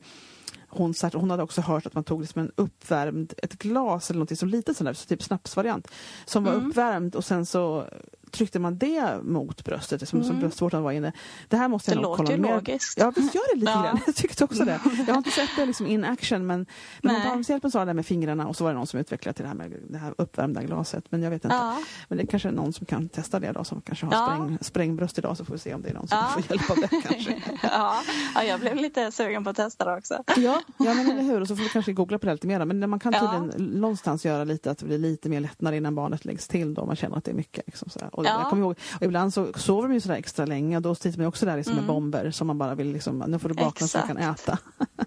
hon, 0.70 0.94
sagt, 0.94 1.14
hon 1.14 1.31
hade 1.31 1.42
också 1.42 1.61
hört 1.61 1.87
att 1.87 1.94
man 1.94 2.05
tog 2.05 2.20
liksom 2.20 2.40
en 2.42 2.53
uppvärmd, 2.57 3.35
ett 3.42 3.53
glas 3.59 4.11
eller 4.11 4.20
något 4.20 4.38
som 4.38 4.48
litet 4.48 4.77
sånt 4.77 4.87
där, 4.87 4.94
så 4.94 5.07
typ 5.07 5.22
snapsvariant, 5.22 5.88
som 6.24 6.44
var 6.44 6.53
Mm. 6.53 6.66
uppvärmd 6.70 7.14
och 7.16 7.24
sen 7.24 7.46
så 7.46 7.87
tryckte 8.33 8.59
man 8.59 8.79
det 8.79 9.23
mot 9.23 9.64
bröstet 9.64 10.09
som, 10.09 10.23
som 10.23 10.31
Mm. 10.31 10.41
bröstvårtan 10.41 10.83
var 10.83 10.93
inne. 10.93 11.12
Det 11.49 11.57
här 11.57 11.69
måste 11.69 11.91
jag 11.91 11.99
Det 11.99 12.03
nog 12.03 12.11
låter 12.11 12.25
kolla 12.25 12.37
ju 12.37 12.43
mer. 12.43 12.55
logiskt. 12.55 12.99
Ja 12.99 13.12
visst 13.17 13.35
gör 13.35 13.55
det 13.55 13.61
lite 13.61 13.73
Ja. 13.77 13.83
grann. 13.83 14.01
Jag 14.07 14.14
tyckte 14.14 14.45
också 14.45 14.64
det. 14.64 14.81
Jag 15.07 15.14
har 15.14 15.19
inte 15.19 15.31
sett 15.31 15.51
det 15.57 15.67
liksom 15.67 15.87
in 15.87 16.05
action 16.05 16.47
men, 16.47 16.67
men 17.03 17.14
Nej. 17.14 17.29
Damshjälpen 17.29 17.71
sa 17.71 17.79
det 17.79 17.85
där 17.85 17.95
med 17.95 18.07
fingrarna 18.07 18.47
och 18.49 18.57
så 18.57 18.64
var 18.64 18.71
det 18.71 18.77
någon 18.79 18.87
som 18.87 19.01
utvecklade 19.01 19.37
till 19.37 19.43
det 19.43 19.49
här 19.49 19.57
med 19.57 19.73
det 19.91 19.99
här 19.99 20.14
uppvärmda 20.19 20.62
glaset. 20.62 21.05
Men 21.11 21.23
jag 21.23 21.31
vet 21.31 21.45
inte. 21.45 21.57
Ja. 21.57 21.77
Men 22.09 22.19
det 22.19 22.25
är 22.25 22.27
kanske 22.27 22.49
är 22.49 22.53
någon 22.53 22.73
som 22.73 22.87
kan 22.87 23.09
testa 23.09 23.41
det 23.41 23.53
då 23.53 23.64
som 23.64 23.81
kanske 23.81 24.07
har 24.07 24.12
Ja. 24.12 24.27
spräng, 24.37 24.59
sprängbröst 24.61 25.19
idag 25.19 25.37
så 25.37 25.45
får 25.45 25.53
vi 25.55 25.59
se 25.59 25.75
om 25.75 25.83
det 25.83 25.88
är 25.91 25.95
någon 25.95 26.09
som 26.09 26.19
Ja. 26.19 26.25
får 26.43 26.43
hjälp 26.51 26.71
av 26.71 26.77
det 26.77 26.88
kanske. 27.09 27.43
ja. 27.62 28.03
ja, 28.35 28.43
jag 28.45 28.61
blev 28.61 28.77
lite 28.77 29.12
sugen 29.12 29.45
på 29.45 29.51
att 29.51 29.57
testa 29.57 29.85
det 29.85 29.97
också. 29.97 30.23
Ja, 30.37 30.62
ja 30.79 30.95
men 30.95 31.11
eller 31.11 31.23
hur. 31.23 31.41
Och 31.41 31.49
så 31.49 31.57
får 31.57 31.62
vi 31.62 31.69
kanske 31.69 31.93
googla 31.93 32.19
på 32.19 32.27
det 32.27 32.33
lite 32.33 32.47
mer. 32.47 32.64
Men 32.64 32.91
man 32.91 33.01
kan 33.01 33.12
tydligen 33.12 33.53
någonstans 33.81 34.25
göra 34.25 34.45
lite 34.45 34.71
att 34.71 34.79
det 34.79 34.87
blir 34.87 34.99
lite 34.99 35.29
mer 35.29 35.41
lättnad 35.41 35.75
innan 35.75 35.95
barnet 35.95 36.25
läggs 36.25 36.49
till 36.49 36.75
då 36.75 36.85
man 36.87 36.97
känner 36.97 37.17
att 37.17 37.25
det 37.25 37.31
är 37.31 37.35
mycket. 37.35 37.67
Liksom, 37.67 37.91
sådär. 37.91 38.11
Och 38.19 38.25
Ja. 38.25 38.39
jag 38.41 38.49
kommer 38.51 38.63
ihåg, 38.63 38.79
och 38.97 39.03
ibland 39.03 39.35
så 39.35 39.53
sover 39.57 39.89
de 39.89 39.95
ju 39.95 40.01
sådär 40.01 40.17
extra 40.17 40.47
länge 40.47 40.77
och 40.77 40.83
då 40.83 40.95
sliter 40.95 41.19
man 41.19 41.25
ju 41.25 41.29
också 41.29 41.47
där 41.47 41.57
liksom 41.57 41.75
med 41.75 41.83
Mm. 41.85 41.95
bomber 41.95 42.31
som 42.31 42.47
man 42.47 42.59
bara 42.59 42.75
vill 42.75 42.93
liksom, 42.93 43.19
nu 43.29 43.39
får 43.39 43.49
du 43.49 43.55
vakna 43.55 43.87
så 43.87 43.99
du 43.99 44.07
kan 44.07 44.17
äta. 44.19 44.59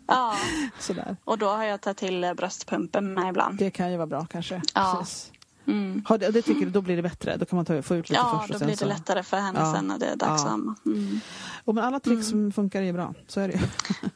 Ja. 0.08 0.34
sådär. 0.80 1.18
Och 1.24 1.38
då 1.38 1.48
har 1.50 1.64
jag 1.64 1.82
tagit 1.82 1.98
till 1.98 2.34
bröstpumpen 2.38 3.14
med 3.14 3.30
ibland. 3.30 3.58
Det 3.58 3.72
kan 3.72 3.92
ju 3.92 3.98
vara 3.98 4.08
bra 4.08 4.26
kanske. 4.32 4.62
Ja. 4.76 4.96
Precis. 5.00 5.32
Mm. 5.68 6.04
Har 6.08 6.18
det, 6.18 6.42
tycker 6.42 6.66
du, 6.66 6.72
då 6.72 6.82
blir 6.82 6.96
det 6.96 7.02
bättre? 7.02 7.38
Då 7.38 7.46
kan 7.46 7.56
man 7.56 7.66
ta, 7.66 7.82
få 7.82 7.96
ut 7.96 8.10
lite 8.10 8.22
Ja, 8.22 8.38
först 8.40 8.50
då 8.50 8.54
och 8.54 8.60
sen 8.60 8.68
blir 8.68 8.78
det 8.78 8.86
lättare 8.86 9.24
för 9.24 9.38
henne 9.38 9.60
Ja. 9.60 9.74
sen 9.76 9.86
när 9.88 10.00
det 10.00 10.06
är 10.06 10.16
dags 10.16 10.44
Ja. 10.46 10.54
Mm. 10.86 11.20
Och 11.66 11.76
men 11.76 11.84
alla 11.84 12.00
tricks 12.00 12.28
som 12.28 12.52
funkar 12.52 12.82
är 12.82 12.86
ju 12.86 12.94
bra, 12.94 13.14
så 13.28 13.40
är 13.40 13.48
det 13.48 13.54
ju. 13.54 13.60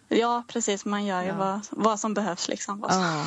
Ja, 0.19 0.43
precis. 0.47 0.85
Man 0.85 1.05
gör 1.05 1.21
ju 1.21 1.27
Ja. 1.27 1.35
vad, 1.37 1.59
vad 1.69 1.99
som 1.99 2.13
behövs. 2.13 2.47
Liksom. 2.47 2.79
Vad 2.79 2.93
som, 2.93 3.01
Ja. 3.01 3.25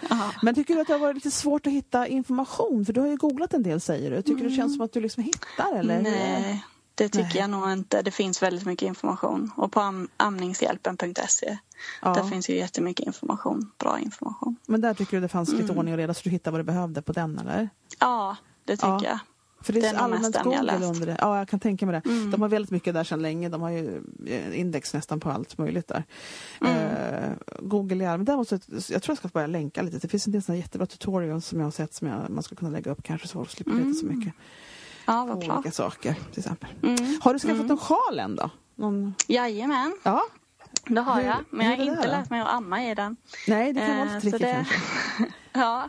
ja. 0.10 0.30
Men 0.42 0.54
tycker 0.54 0.74
du 0.74 0.80
att 0.80 0.86
det 0.86 0.92
har 0.92 1.00
varit 1.00 1.14
lite 1.14 1.30
svårt 1.30 1.66
att 1.66 1.72
hitta 1.72 2.06
information? 2.06 2.84
För 2.86 2.92
du 2.92 3.00
har 3.00 3.08
ju 3.08 3.16
googlat 3.16 3.54
en 3.54 3.62
del 3.62 3.80
säger 3.80 4.10
du. 4.10 4.22
Tycker 4.22 4.42
du 4.42 4.48
det 4.48 4.56
känns 4.56 4.72
som 4.74 4.84
att 4.84 4.92
du 4.92 5.00
liksom 5.00 5.22
hittar 5.22 5.76
eller? 5.76 6.00
Nej, 6.02 6.64
det 6.96 7.08
tycker 7.08 7.24
Nej. 7.28 7.36
jag 7.38 7.50
nog 7.50 7.72
inte. 7.72 8.02
Det 8.02 8.10
finns 8.10 8.42
väldigt 8.42 8.66
mycket 8.66 8.86
information. 8.86 9.50
Och 9.56 9.72
på 9.72 9.80
am- 9.80 10.08
amningshjälpen.se 10.16 11.58
Ja. 12.02 12.14
där 12.14 12.24
finns 12.24 12.50
ju 12.50 12.56
jättemycket 12.56 13.06
information. 13.06 13.70
Bra 13.78 13.98
information. 14.00 14.56
Men 14.66 14.80
där 14.80 14.94
tycker 14.94 15.16
du 15.16 15.20
det 15.20 15.28
fanns 15.28 15.48
lite 15.52 15.64
Mm. 15.64 15.78
ordning 15.78 15.94
och 15.94 15.98
reda 15.98 16.14
så 16.14 16.20
du 16.24 16.30
hittade 16.30 16.52
vad 16.52 16.60
du 16.60 16.64
behövde 16.64 17.02
på 17.02 17.12
den 17.12 17.38
eller? 17.38 17.68
Ja, 18.00 18.36
det 18.64 18.76
tycker 18.76 18.88
Ja. 18.88 19.00
jag. 19.04 19.18
För 19.60 19.72
det 19.72 19.78
är, 19.78 19.82
Det 19.82 19.88
är 19.88 19.92
så 19.92 19.98
allmänt 19.98 20.42
Google 20.42 20.86
under 20.86 21.06
det. 21.06 21.16
Ja, 21.20 21.38
jag 21.38 21.48
kan 21.48 21.60
tänka 21.60 21.86
mig 21.86 22.00
det. 22.04 22.10
Mm. 22.10 22.30
De 22.30 22.42
har 22.42 22.48
väldigt 22.48 22.70
mycket 22.70 22.94
där 22.94 23.04
sedan 23.04 23.22
länge. 23.22 23.48
De 23.48 23.60
har 23.62 23.70
ju 23.70 24.02
eh, 24.26 24.60
index 24.60 24.94
nästan 24.94 25.20
på 25.20 25.30
allt 25.30 25.58
möjligt 25.58 25.88
där. 25.88 26.04
Mm. 26.60 26.76
Eh, 26.76 27.30
Google 27.60 28.04
i 28.04 28.06
allmänhet. 28.06 28.26
Däremot 28.26 28.48
så, 28.48 28.54
jag 28.92 29.02
tror 29.02 29.12
jag 29.12 29.18
ska 29.18 29.28
börja 29.28 29.46
länka 29.46 29.82
lite. 29.82 29.98
Det 29.98 30.08
finns 30.08 30.26
en 30.26 30.32
del 30.32 30.42
såna 30.42 30.58
jättebra 30.58 30.86
tutorials 30.86 31.46
som 31.46 31.58
jag 31.58 31.66
har 31.66 31.70
sett 31.70 31.94
som 31.94 32.08
jag, 32.08 32.30
man 32.30 32.42
ska 32.42 32.54
kunna 32.56 32.70
lägga 32.70 32.90
upp 32.90 33.02
kanske 33.02 33.28
så 33.28 33.32
folk 33.32 33.50
slipper 33.50 33.72
veta 33.72 33.92
så 33.94 34.06
Mm. 34.06 34.18
mycket. 34.18 34.34
Ja, 35.06 35.24
vad 35.24 35.38
bra. 35.38 35.54
olika 35.54 35.70
saker 35.70 36.14
till 36.30 36.38
exempel. 36.40 36.68
Mm. 36.82 37.18
Har 37.22 37.32
du 37.32 37.38
skaffat 37.38 37.56
Mm. 37.58 37.70
en 37.70 37.78
sjal 37.78 38.18
än 38.18 38.36
då? 38.36 38.50
Någon... 38.74 39.14
Jajamän, 39.26 39.96
Ja? 40.02 40.22
det 40.86 41.00
har 41.00 41.20
jag. 41.20 41.36
Men 41.50 41.66
jag 41.70 41.76
har 41.76 41.84
inte 41.84 42.08
lärt 42.08 42.30
mig 42.30 42.40
att 42.40 42.48
amma 42.48 42.84
i 42.84 42.94
den. 42.94 43.16
Nej, 43.48 43.72
det 43.72 43.80
kan 43.80 43.96
vara 43.98 44.08
Eh, 44.08 44.14
lite 44.24 44.30
tricky 44.38 44.44
det-. 44.44 44.66
Ja, 45.52 45.88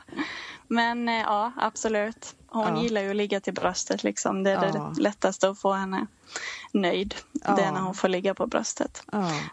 men 0.68 1.10
eh, 1.10 1.16
ja, 1.16 1.52
absolut. 1.58 2.36
Hon 2.48 2.76
Ja. 2.76 2.82
gillar 2.84 3.02
ju 3.02 3.10
att 3.10 3.16
ligga 3.16 3.40
till 3.40 3.54
bröstet 3.54 4.04
liksom. 4.04 4.44
Det 4.44 4.52
är 4.52 4.66
Ja. 4.66 4.92
det 4.96 5.02
lättaste 5.02 5.50
att 5.50 5.60
få 5.60 5.74
henne 5.74 6.08
nöjd. 6.74 7.16
Ja. 7.34 7.56
Det 7.56 7.62
är 7.62 7.72
när 7.72 7.82
hon 7.82 7.94
får 7.94 8.08
ligga 8.08 8.34
på 8.34 8.48
bröstet. 8.48 9.04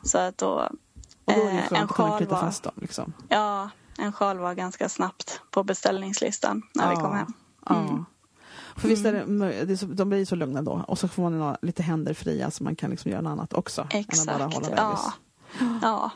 Så 0.02 0.18
att 0.18 0.38
då... 0.38 0.70
Och 1.24 1.32
då 1.34 1.40
är 1.40 1.44
det 1.44 1.50
eh, 1.50 1.56
skönt 1.58 1.72
en 1.72 1.84
att 1.84 1.90
sjal 1.92 2.18
knyta 2.18 2.34
var, 2.34 2.40
fast 2.40 2.62
dem. 2.62 2.72
Liksom. 2.76 3.12
Ja, 3.28 3.70
en 3.98 4.12
sjal 4.12 4.38
var 4.38 4.54
ganska 4.54 4.88
snabbt 4.88 5.40
på 5.50 5.62
beställningslistan 5.64 6.62
när 6.74 6.90
vi 6.90 6.96
kom 6.96 7.12
hem. 7.16 7.32
Mm. 7.70 8.04
För 8.76 8.88
visst 8.88 9.06
är 9.06 9.12
det, 9.12 9.24
mö- 9.24 9.64
det 9.64 9.72
är 9.72 9.76
så, 9.76 9.86
de 9.86 10.08
blir 10.08 10.24
så 10.24 10.36
lugna 10.36 10.62
då 10.62 10.84
och 10.88 10.98
så 10.98 11.08
får 11.08 11.22
man 11.22 11.40
ha 11.40 11.56
lite 11.62 11.82
händer 11.82 12.14
fria 12.14 12.50
så 12.50 12.64
man 12.64 12.76
kan 12.76 12.90
liksom 12.90 13.10
göra 13.10 13.20
något 13.20 13.30
annat 13.30 13.52
också. 13.52 13.80
Än 13.80 13.86
att 13.86 13.94
Exakt. 13.94 14.26
bara 14.38 14.44
hålla 14.44 14.66
bebis. 14.68 14.78
Ja. 15.60 15.78
ja, 15.82 16.10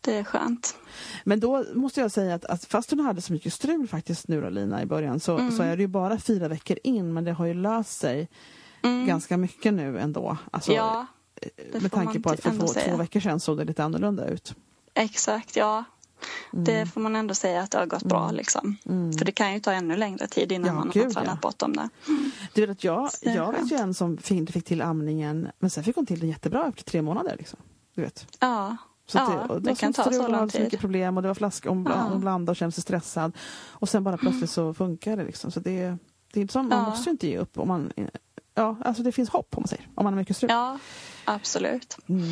det 0.00 0.14
är 0.16 0.24
skönt. 0.24 0.76
Men 1.24 1.40
då 1.40 1.64
måste 1.74 2.00
jag 2.00 2.12
säga 2.12 2.34
att, 2.34 2.44
att 2.44 2.64
fast 2.64 2.90
hon 2.90 3.00
hade 3.00 3.20
så 3.20 3.32
mycket 3.32 3.52
strul 3.52 3.88
faktiskt 3.88 4.28
nu 4.28 4.40
då 4.40 4.48
Lina 4.48 4.82
i 4.82 4.86
början 4.86 5.20
så, 5.20 5.38
Mm. 5.38 5.52
så 5.56 5.62
är 5.62 5.76
det 5.76 5.82
ju 5.82 5.86
bara 5.88 6.18
fyra 6.18 6.48
veckor 6.48 6.78
in 6.84 7.12
men 7.12 7.24
det 7.24 7.32
har 7.32 7.46
ju 7.46 7.54
löst 7.54 7.98
sig 8.00 8.28
Mm. 8.82 9.06
ganska 9.06 9.36
mycket 9.36 9.74
nu 9.74 9.98
ändå. 10.00 10.36
Alltså, 10.50 10.72
ja, 10.72 11.06
det 11.72 11.80
med 11.82 11.92
tanke 11.92 12.20
på 12.20 12.30
att 12.30 12.40
för 12.40 12.50
ändå 12.50 12.66
två, 12.66 12.80
två 12.80 12.96
veckor 12.96 13.20
sedan 13.20 13.40
såg 13.40 13.58
det 13.58 13.64
lite 13.64 13.84
annorlunda 13.84 14.26
ut. 14.28 14.54
exakt. 14.94 15.56
Ja, 15.56 15.84
Mm. 16.52 16.64
det 16.64 16.86
får 16.86 17.00
man 17.00 17.16
ändå 17.16 17.34
säga 17.34 17.60
att 17.62 17.70
det 17.70 17.78
har 17.78 17.86
gått 17.86 18.02
bra. 18.02 18.30
Liksom. 18.30 18.76
Mm. 18.86 19.12
För 19.12 19.24
det 19.24 19.32
kan 19.32 19.54
ju 19.54 19.60
ta 19.60 19.72
ännu 19.72 19.96
längre 19.96 20.26
tid 20.26 20.52
innan 20.52 20.66
Ja, 20.68 20.74
man 20.74 20.90
gud, 20.90 21.04
har 21.04 21.10
tränat 21.10 21.28
ja. 21.34 21.38
bort 21.42 21.58
dem 21.58 21.76
där. 21.76 21.88
Du 22.54 22.60
vet 22.60 22.70
att 22.70 22.84
jag, 22.84 23.10
det 23.22 23.30
jag 23.34 23.52
vet 23.52 23.72
ju 23.72 23.76
en 23.76 23.94
som 23.94 24.16
fick- 24.18 24.36
inte 24.38 24.52
fick 24.52 24.64
till 24.64 24.82
amningen 24.82 25.48
men 25.58 25.70
sen 25.70 25.84
fick 25.84 25.96
hon 25.96 26.06
till 26.06 26.20
den 26.20 26.28
jättebra 26.28 26.66
efter 26.68 26.84
tre 26.84 27.02
månader. 27.02 27.36
Liksom. 27.38 27.58
Du 27.94 28.02
vet. 28.02 28.26
Ja, 28.40 28.76
Så 29.06 29.18
ja 29.18 29.46
det, 29.60 29.68
var 29.70 29.74
kan 29.74 29.92
ta 29.92 30.04
så 30.04 30.10
lång 30.22 30.34
hade 30.34 30.50
så 30.50 30.58
mycket 30.58 30.70
tid. 30.70 30.80
problem 30.80 31.16
och 31.16 31.22
det 31.22 31.28
var 31.28 31.34
flaska, 31.34 31.68
hon, 31.68 31.84
bla, 31.84 31.94
Ja. 31.96 32.02
hon 32.12 32.20
blandade 32.20 32.50
och 32.50 32.56
kände 32.56 32.72
sig 32.72 32.82
stressad. 32.82 33.32
Och 33.70 33.88
sen 33.88 34.04
bara 34.04 34.16
plötsligt 34.16 34.50
så 34.50 34.74
funkar 34.74 35.16
det 35.16 35.24
liksom. 35.24 35.50
Så 35.50 35.60
det, 35.60 35.96
det 36.32 36.40
är 36.40 36.42
inte 36.42 36.52
som, 36.52 36.68
man 36.68 36.78
Ja. 36.84 36.90
måste 36.90 37.04
ju 37.08 37.12
inte 37.12 37.26
ge 37.26 37.38
upp 37.38 37.58
om 37.58 37.68
man 37.68 37.92
Ja, 38.54 38.76
alltså 38.84 39.02
det 39.02 39.12
finns 39.12 39.28
hopp 39.30 39.56
om 39.56 39.60
man 39.62 39.68
säger. 39.68 39.88
Om 39.94 40.04
man 40.04 40.12
har 40.12 40.20
mycket 40.20 40.36
strul. 40.36 40.50
Ja, 40.50 40.78
absolut. 41.24 41.96
Mm. 42.08 42.24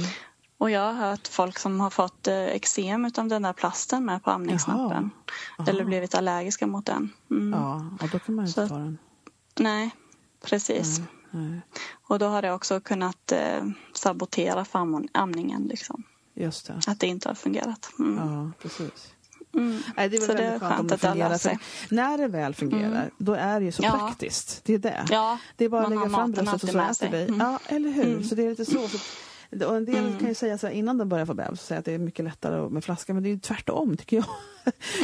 Och 0.59 0.71
jag 0.71 0.81
har 0.81 0.93
hört 0.93 1.29
folk 1.29 1.59
som 1.59 1.81
har 1.81 1.91
fått 1.91 2.27
eh, 2.27 2.35
eksem 2.45 3.05
utav 3.05 3.29
den 3.29 3.43
där 3.43 3.53
plasten 3.53 4.05
med 4.05 4.25
på 4.25 4.31
amningsnappen. 4.31 5.11
Eller 5.69 5.85
blivit 5.85 6.15
allergiska 6.15 6.67
mot 6.67 6.87
den. 6.87 7.11
Mm. 7.31 7.61
Ja, 7.61 7.91
och 8.01 8.09
då 8.09 8.19
kan 8.19 8.35
man 8.35 8.45
ju 8.45 8.49
inte 8.49 8.69
ta 8.69 8.75
den. 8.79 8.99
Nej, 9.59 9.91
precis. 10.45 11.01
Nej, 11.31 11.61
Och 12.09 12.19
då 12.19 12.27
har 12.27 12.43
det 12.43 12.53
också 12.53 12.81
kunnat 12.81 13.33
eh, 13.33 13.65
sabotera 13.93 14.65
för 14.65 14.79
am- 14.79 15.09
amningen. 15.15 15.63
Liksom. 15.63 16.03
just 16.35 16.67
det. 16.67 16.81
Att 16.87 17.01
det 17.01 17.07
inte 17.07 17.29
har 17.29 17.35
fungerat. 17.35 17.91
Mm. 17.99 18.17
Ja, 18.35 18.51
precis. 18.63 19.13
Mm. 19.55 19.83
Nej, 19.97 20.09
det 20.09 20.17
är 20.17 20.21
väl 20.21 20.27
Så 20.29 20.33
det 20.35 20.39
är 20.45 20.51
väldigt 20.51 20.61
skönt 20.63 20.75
skönt 20.77 20.93
att 20.93 21.01
det 21.01 21.09
fungerar. 21.09 21.39
sig. 21.39 21.59
när 21.91 22.19
det 22.19 22.29
väl 22.29 22.55
fungerar, 22.55 22.87
Mm. 23.03 23.11
då 23.19 23.35
är 23.35 23.61
det 23.61 23.67
ju 23.67 23.73
så 23.73 23.83
Ja. 23.83 23.91
praktiskt. 23.91 24.61
Det 24.65 24.75
är 24.75 24.79
det. 24.79 25.05
Ja, 25.11 25.39
Det 25.57 25.65
är 25.65 25.69
bara 25.69 25.83
att 25.85 25.91
lägga 25.91 26.11
fram 26.11 26.33
bröstet 26.33 26.63
och 26.63 26.69
så 26.71 26.79
äter 26.81 27.09
vi. 27.11 27.23
Mm. 27.23 27.41
Ja, 27.41 27.59
eller 27.67 27.91
hur? 27.91 28.05
Mm. 28.07 28.25
Så 28.25 28.35
det 28.35 28.43
är 28.43 28.51
lite 28.51 28.65
så. 28.65 28.89
så 28.89 28.99
och 29.51 29.77
en 29.77 29.85
del 29.85 29.97
Mm. 30.07 30.19
kan 30.19 30.29
ju 30.29 30.35
säga 30.35 30.59
så 30.59 30.67
här 30.67 30.75
innan 30.75 30.99
de 30.99 31.09
börjar 31.09 31.27
få 31.27 31.35
bebis, 31.35 31.61
säga 31.61 31.79
att 31.79 31.85
det 31.85 31.93
är 31.95 31.99
mycket 31.99 32.25
lättare 32.25 32.69
med 32.71 32.85
flaska, 32.85 33.15
men 33.15 33.23
det 33.23 33.29
är 33.29 33.31
ju 33.31 33.39
tvärtom 33.39 33.97
tycker 33.97 34.17
jag. 34.17 34.25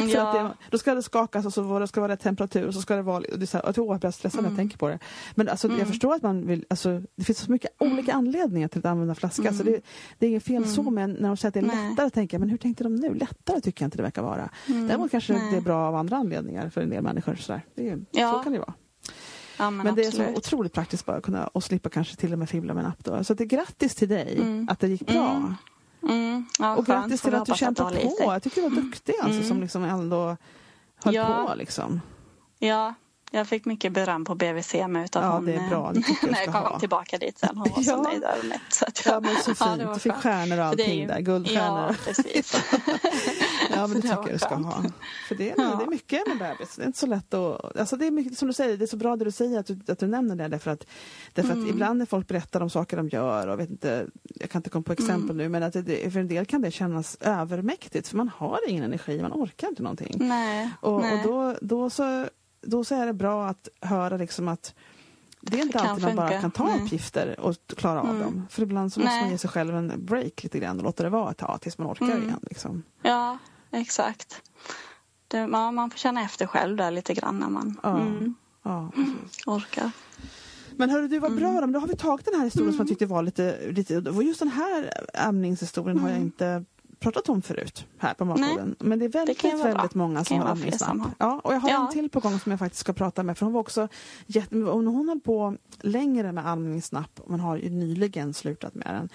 Ja. 0.09 0.27
att 0.27 0.33
det, 0.33 0.65
då 0.71 0.77
ska 0.77 0.95
det 0.95 1.01
skakas 1.03 1.45
och 1.45 1.53
så 1.53 1.79
det 1.79 1.87
ska 1.87 2.01
vara 2.01 2.11
rätt 2.13 2.19
temperatur 2.19 2.67
och 2.67 2.73
så 2.73 2.81
ska 2.81 2.95
det 2.95 3.01
vara... 3.01 3.17
Och 3.17 3.39
det 3.39 3.43
är 3.43 3.45
så 3.45 3.57
här, 3.57 3.65
jag 3.65 3.75
tror 3.75 3.93
jag 3.93 3.99
blir 3.99 4.11
stressad 4.11 4.37
när 4.41 4.49
jag 4.49 4.53
Mm. 4.53 4.57
tänker 4.57 4.77
på 4.77 4.87
det. 4.89 4.99
Men 5.35 5.49
alltså, 5.49 5.67
jag 5.67 5.75
Mm. 5.75 5.87
förstår 5.87 6.13
att 6.15 6.21
man 6.21 6.47
vill... 6.47 6.65
Alltså, 6.69 7.01
det 7.15 7.23
finns 7.23 7.39
så 7.39 7.51
mycket 7.51 7.71
olika 7.79 8.13
anledningar 8.13 8.67
till 8.67 8.79
att 8.79 8.85
använda 8.85 9.15
flaska. 9.15 9.53
Så 9.53 9.63
det, 9.63 9.81
det 10.19 10.25
är 10.25 10.29
inget 10.29 10.43
fel 10.43 10.67
så, 10.67 10.81
Mm. 10.81 10.93
men 10.93 11.11
när 11.13 11.27
de 11.27 11.37
säger 11.37 11.47
att 11.49 11.53
det 11.53 11.59
är 11.59 11.75
Nej. 11.75 11.89
lättare, 11.89 12.09
tänker 12.09 12.35
jag, 12.37 12.39
men 12.39 12.49
hur 12.49 12.57
tänkte 12.57 12.83
de 12.83 12.95
nu? 12.95 13.13
Lättare 13.13 13.61
tycker 13.61 13.83
jag 13.83 13.87
inte 13.87 13.97
det 13.97 14.03
verkar 14.03 14.21
vara. 14.21 14.49
Mm. 14.67 14.87
Däremot 14.87 15.11
kanske 15.11 15.33
Nej. 15.33 15.51
det 15.51 15.57
är 15.57 15.61
bra 15.61 15.87
av 15.87 15.95
andra 15.95 16.17
anledningar 16.17 16.69
för 16.69 16.81
en 16.81 16.89
del 16.89 17.03
människor. 17.03 17.35
Så, 17.35 17.51
där. 17.51 17.61
Det 17.75 17.89
är, 17.89 18.05
Ja. 18.11 18.31
så 18.33 18.39
kan 18.43 18.53
det 18.53 18.59
vara. 18.59 18.73
Ja, 19.57 19.69
men, 19.69 19.85
Men, 19.85 19.95
det 19.95 20.05
är 20.05 20.11
så 20.11 20.25
otroligt 20.27 20.73
praktiskt 20.73 21.05
bara 21.05 21.17
att 21.17 21.23
kunna 21.23 21.47
och 21.47 21.63
slippa 21.63 21.89
kanske 21.89 22.15
till 22.15 22.33
och 22.33 22.39
med 22.39 22.49
fibbla 22.49 22.73
med 22.73 22.83
en 22.83 22.89
app 22.89 23.03
då. 23.03 23.23
Så 23.23 23.33
det 23.33 23.43
är 23.43 23.45
grattis 23.45 23.95
till 23.95 24.09
dig 24.09 24.37
Mm. 24.41 24.67
att 24.71 24.79
det 24.79 24.87
gick 24.87 25.07
bra. 25.07 25.29
Mm. 25.31 25.55
Mm. 26.09 26.45
Ja, 26.59 26.75
Och 26.75 26.87
skönt. 26.87 27.03
grattis 27.03 27.21
till 27.21 27.35
att 27.35 27.45
du 27.45 27.51
i 27.99 28.03
på. 28.05 28.09
sig. 28.15 28.25
Jag 28.27 28.43
tycker 28.43 28.61
du 28.61 28.69
var 28.69 28.75
duktig 28.81 29.13
alltså 29.21 29.37
Mm. 29.37 29.47
som 29.47 29.61
liksom 29.61 29.83
ändå 29.83 30.37
höll 31.03 31.15
Ja. 31.15 31.45
på 31.49 31.55
liksom. 31.55 32.01
Ja, 32.59 32.93
jag 33.31 33.47
fick 33.47 33.65
mycket 33.65 33.93
beröm 33.93 34.25
på 34.25 34.35
BVC 34.35 34.87
med 34.87 35.05
utav 35.05 35.23
Ja, 35.23 35.29
hon, 35.31 35.45
det 35.45 35.53
är 35.55 35.69
bra. 35.69 35.91
Det 35.93 36.03
jag 36.21 36.31
när 36.31 36.39
jag 36.39 36.53
kom 36.53 36.63
ha. 36.63 36.79
tillbaka 36.79 37.17
dit 37.17 37.37
sen. 37.39 37.57
Hon 37.57 37.69
var 37.75 37.81
så 37.83 37.91
Ja. 37.91 38.01
nöjd 38.01 38.23
och 38.39 38.45
mätt. 38.45 38.61
Så 38.69 38.85
att 38.85 39.01
Ja 39.05 39.11
jag, 39.11 39.23
men 39.23 39.35
så 39.35 39.51
Ja, 39.59 39.65
fint. 39.75 39.83
var 39.87 39.93
du 39.93 39.99
fick 39.99 40.13
stjärnor 40.13 40.59
och 40.59 40.65
allting 40.65 40.99
ju- 41.01 41.07
där. 41.07 41.19
Guldstjärnor. 41.19 41.87
Ja, 41.89 41.95
precis. 42.05 42.55
Ja 43.75 43.87
men 43.87 43.89
det 43.89 43.95
Det 43.95 44.01
tycker 44.01 44.23
jag 44.29 44.35
du 44.35 44.39
ska 44.39 44.55
ha. 44.55 44.83
För 45.27 45.35
det 45.35 45.51
är, 45.51 45.55
Ja. 45.57 45.75
det 45.79 45.83
är 45.83 45.89
mycket 45.89 46.27
med 46.27 46.37
bebis. 46.37 46.75
Det 46.75 46.83
är 46.83 46.87
inte 46.87 46.99
så 46.99 47.05
lätt 47.07 47.33
att... 47.33 47.77
Alltså 47.79 47.95
det 47.97 48.07
är 48.07 48.11
mycket, 48.11 48.37
som 48.37 48.47
du 48.47 48.53
säger, 48.53 48.77
det 48.77 48.85
är 48.85 48.87
så 48.87 48.97
bra 48.97 49.15
det 49.15 49.25
du 49.25 49.31
säger 49.31 49.59
att 49.59 49.65
du, 49.65 49.79
att 49.87 49.99
du 49.99 50.07
nämner 50.07 50.35
det 50.35 50.47
därför 50.47 50.71
att, 50.71 50.85
därför 51.33 51.49
att 51.49 51.55
Mm. 51.57 51.69
ibland 51.69 51.99
när 51.99 52.05
folk 52.05 52.27
berättar 52.27 52.61
om 52.61 52.69
saker 52.69 52.97
de 52.97 53.09
gör 53.09 53.47
och 53.47 53.59
vet 53.59 53.69
inte, 53.69 54.07
jag 54.23 54.49
kan 54.49 54.59
inte 54.59 54.69
komma 54.69 54.83
på 54.83 54.93
exempel 54.93 55.23
Mm. 55.23 55.37
nu 55.37 55.49
men 55.49 55.63
att 55.63 55.73
det, 55.73 56.13
för 56.13 56.19
en 56.19 56.27
del 56.27 56.45
kan 56.45 56.61
det 56.61 56.71
kännas 56.71 57.17
övermäktigt 57.21 58.07
för 58.07 58.17
man 58.17 58.29
har 58.29 58.59
ingen 58.67 58.83
energi, 58.83 59.21
man 59.21 59.31
orkar 59.33 59.67
inte 59.67 59.83
någonting. 59.83 60.15
Nej, 60.19 60.69
Och, 60.81 61.01
nej. 61.01 61.13
och 61.13 61.23
då, 61.31 61.55
då, 61.61 61.89
så, 61.89 62.27
då 62.61 62.83
så 62.83 62.95
är 62.95 63.05
det 63.05 63.13
bra 63.13 63.47
att 63.47 63.67
höra 63.81 64.17
liksom 64.17 64.47
att 64.47 64.73
det 65.41 65.57
är 65.57 65.61
inte 65.61 65.77
kan 65.77 65.87
alltid 65.87 66.05
man 66.05 66.15
bara 66.15 66.41
kan 66.41 66.51
ta 66.51 66.65
Nej. 66.67 66.81
uppgifter 66.83 67.39
och 67.39 67.55
klara 67.77 67.99
av 68.01 68.09
Mm. 68.09 68.21
dem. 68.21 68.47
För 68.49 68.61
ibland 68.61 68.93
så 68.93 68.99
måste 68.99 69.13
Nej. 69.13 69.21
man 69.21 69.31
ge 69.31 69.37
sig 69.37 69.49
själv 69.49 69.75
en 69.75 70.05
break 70.05 70.43
lite 70.43 70.59
grann 70.59 70.77
och 70.77 70.83
låta 70.83 71.03
det 71.03 71.09
vara 71.09 71.31
ett 71.31 71.37
tag 71.37 71.61
tills 71.61 71.77
man 71.77 71.87
orkar 71.91 72.05
Mm. 72.05 72.23
igen. 72.23 72.39
Liksom. 72.41 72.83
Ja, 73.01 73.37
exakt. 73.79 74.41
Det, 75.27 75.37
ja, 75.37 75.71
man 75.71 75.89
får 75.91 75.97
känna 75.97 76.21
efter 76.21 76.45
själv 76.45 76.77
där 76.77 76.91
lite 76.91 77.13
grann 77.13 77.39
när 77.39 77.49
man 77.49 77.79
Ja. 77.83 77.99
mm, 78.01 78.35
Ja, 78.63 78.91
orkar. 79.45 79.91
Men 80.77 80.89
hörru 80.89 81.07
du, 81.07 81.19
vad 81.19 81.35
bra 81.35 81.47
Mm. 81.49 81.61
då. 81.61 81.67
Då 81.67 81.79
har 81.79 81.87
vi 81.87 81.95
tagit 81.95 82.25
den 82.25 82.35
här 82.35 82.43
historien 82.43 82.73
som 82.73 82.79
jag 82.79 82.87
tyckte 82.87 83.05
var 83.05 83.23
lite, 83.23 83.71
lite... 83.71 83.93
Just 84.23 84.39
den 84.39 84.47
här 84.49 84.91
amningshistorien 85.13 85.99
har 85.99 86.09
jag 86.09 86.15
Mm. 86.15 86.25
inte 86.27 86.65
pratat 87.05 87.29
om 87.29 87.41
förut 87.41 87.85
här 87.97 88.13
på 88.13 88.25
Matpodden. 88.25 88.75
Men 88.79 88.99
det 88.99 89.05
är 89.05 89.09
väldigt, 89.09 89.41
Det 89.41 89.47
väldigt 89.63 89.93
bra. 89.93 90.01
många 90.07 90.23
som 90.23 90.37
har 90.39 90.55
har. 90.55 91.11
Ja, 91.19 91.41
och 91.43 91.53
jag 91.53 91.59
har 91.59 91.69
Ja. 91.69 91.85
en 91.87 91.93
till 91.93 92.09
på 92.09 92.19
gång 92.19 92.39
som 92.39 92.49
jag 92.51 92.59
faktiskt 92.59 92.79
ska 92.81 92.93
prata 92.93 93.23
med. 93.23 93.37
För 93.37 93.45
hon 93.45 93.53
var 93.53 93.61
också 93.61 93.87
jätte... 94.25 94.55
Hon 94.57 95.07
höll 95.07 95.19
på 95.19 95.55
längre 95.81 96.31
med 96.31 96.47
amningsnapp. 96.47 97.19
Man 97.27 97.39
har 97.39 97.57
ju 97.57 97.69
nyligen 97.69 98.33
slutat 98.33 98.75
med 98.75 98.87
den. 98.95 99.09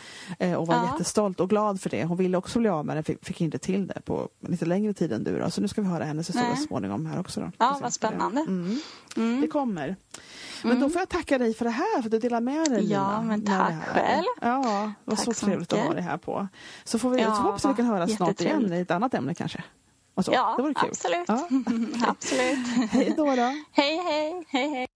Eh, 0.50 0.57
och 0.59 0.66
var 0.66 0.74
Ja. 0.74 0.85
jättestolt 0.92 1.40
och 1.40 1.50
glad 1.50 1.81
för 1.81 1.90
det. 1.90 2.05
Hon 2.05 2.16
ville 2.16 2.37
också 2.38 2.59
bli 2.59 2.68
av 2.68 2.87
med 2.87 2.96
den, 2.96 3.05
fick, 3.05 3.24
fick 3.26 3.40
inte 3.40 3.59
till 3.59 3.87
det 3.87 4.00
på 4.05 4.29
lite 4.48 4.64
längre 4.66 4.92
tid 4.94 5.12
än 5.12 5.24
du. 5.24 5.38
Då. 5.38 5.50
Så 5.50 5.61
nu 5.61 5.68
ska 5.68 5.81
vi 5.83 5.88
höra 5.88 6.05
hennes 6.05 6.29
historia 6.29 6.57
så 6.57 6.62
småningom 6.62 7.07
här 7.07 7.20
också. 7.20 7.40
Då. 7.40 7.50
Ja, 7.59 7.79
vad 7.83 7.92
spännande. 7.92 8.40
Mm. 8.40 8.79
Mm. 9.16 9.40
Det 9.40 9.46
kommer. 9.46 9.96
Men 10.62 10.81
då 10.81 10.90
får 10.90 11.01
jag 11.01 11.09
tacka 11.09 11.38
dig 11.38 11.55
för 11.55 11.64
det 11.64 11.70
här, 11.70 12.03
för 12.03 12.09
att 12.09 12.11
du 12.11 12.18
delar 12.18 12.40
med 12.40 12.70
dig 12.70 12.85
Ja, 12.92 12.99
Lina, 13.20 13.23
men 13.23 13.44
tack 13.46 13.75
själv. 13.87 14.25
Ja, 14.40 14.92
det 15.05 15.11
var 15.11 15.16
Tack 15.16 15.25
så 15.25 15.35
så 15.35 15.46
trevligt 15.46 15.73
att 15.73 15.79
mycket. 15.79 15.87
ha 15.88 15.94
dig 15.94 16.03
här 16.03 16.16
på. 16.16 16.49
Så 16.85 16.99
får 16.99 17.11
vi, 17.11 17.20
Ja, 17.23 17.35
så 17.35 17.42
hoppas 17.42 17.64
vi 17.64 17.75
kan 17.75 17.87
höra 17.87 18.09
snart 18.09 18.40
igen 18.40 18.73
i 18.73 18.81
ett 18.81 18.90
annat 18.90 19.14
ämne 19.14 19.35
kanske. 19.35 19.62
Ja, 20.27 20.55
det 20.57 20.62
vore 20.62 20.75
kul. 20.75 20.88
absolut. 20.90 21.29
Ja. 21.29 21.49
absolut. 22.09 22.66
Hej 22.90 23.14
då. 23.16 23.25
då. 23.25 23.33
Hej, 23.73 23.96
hej, 24.05 24.44
hej, 24.49 24.68
hej. 24.68 24.87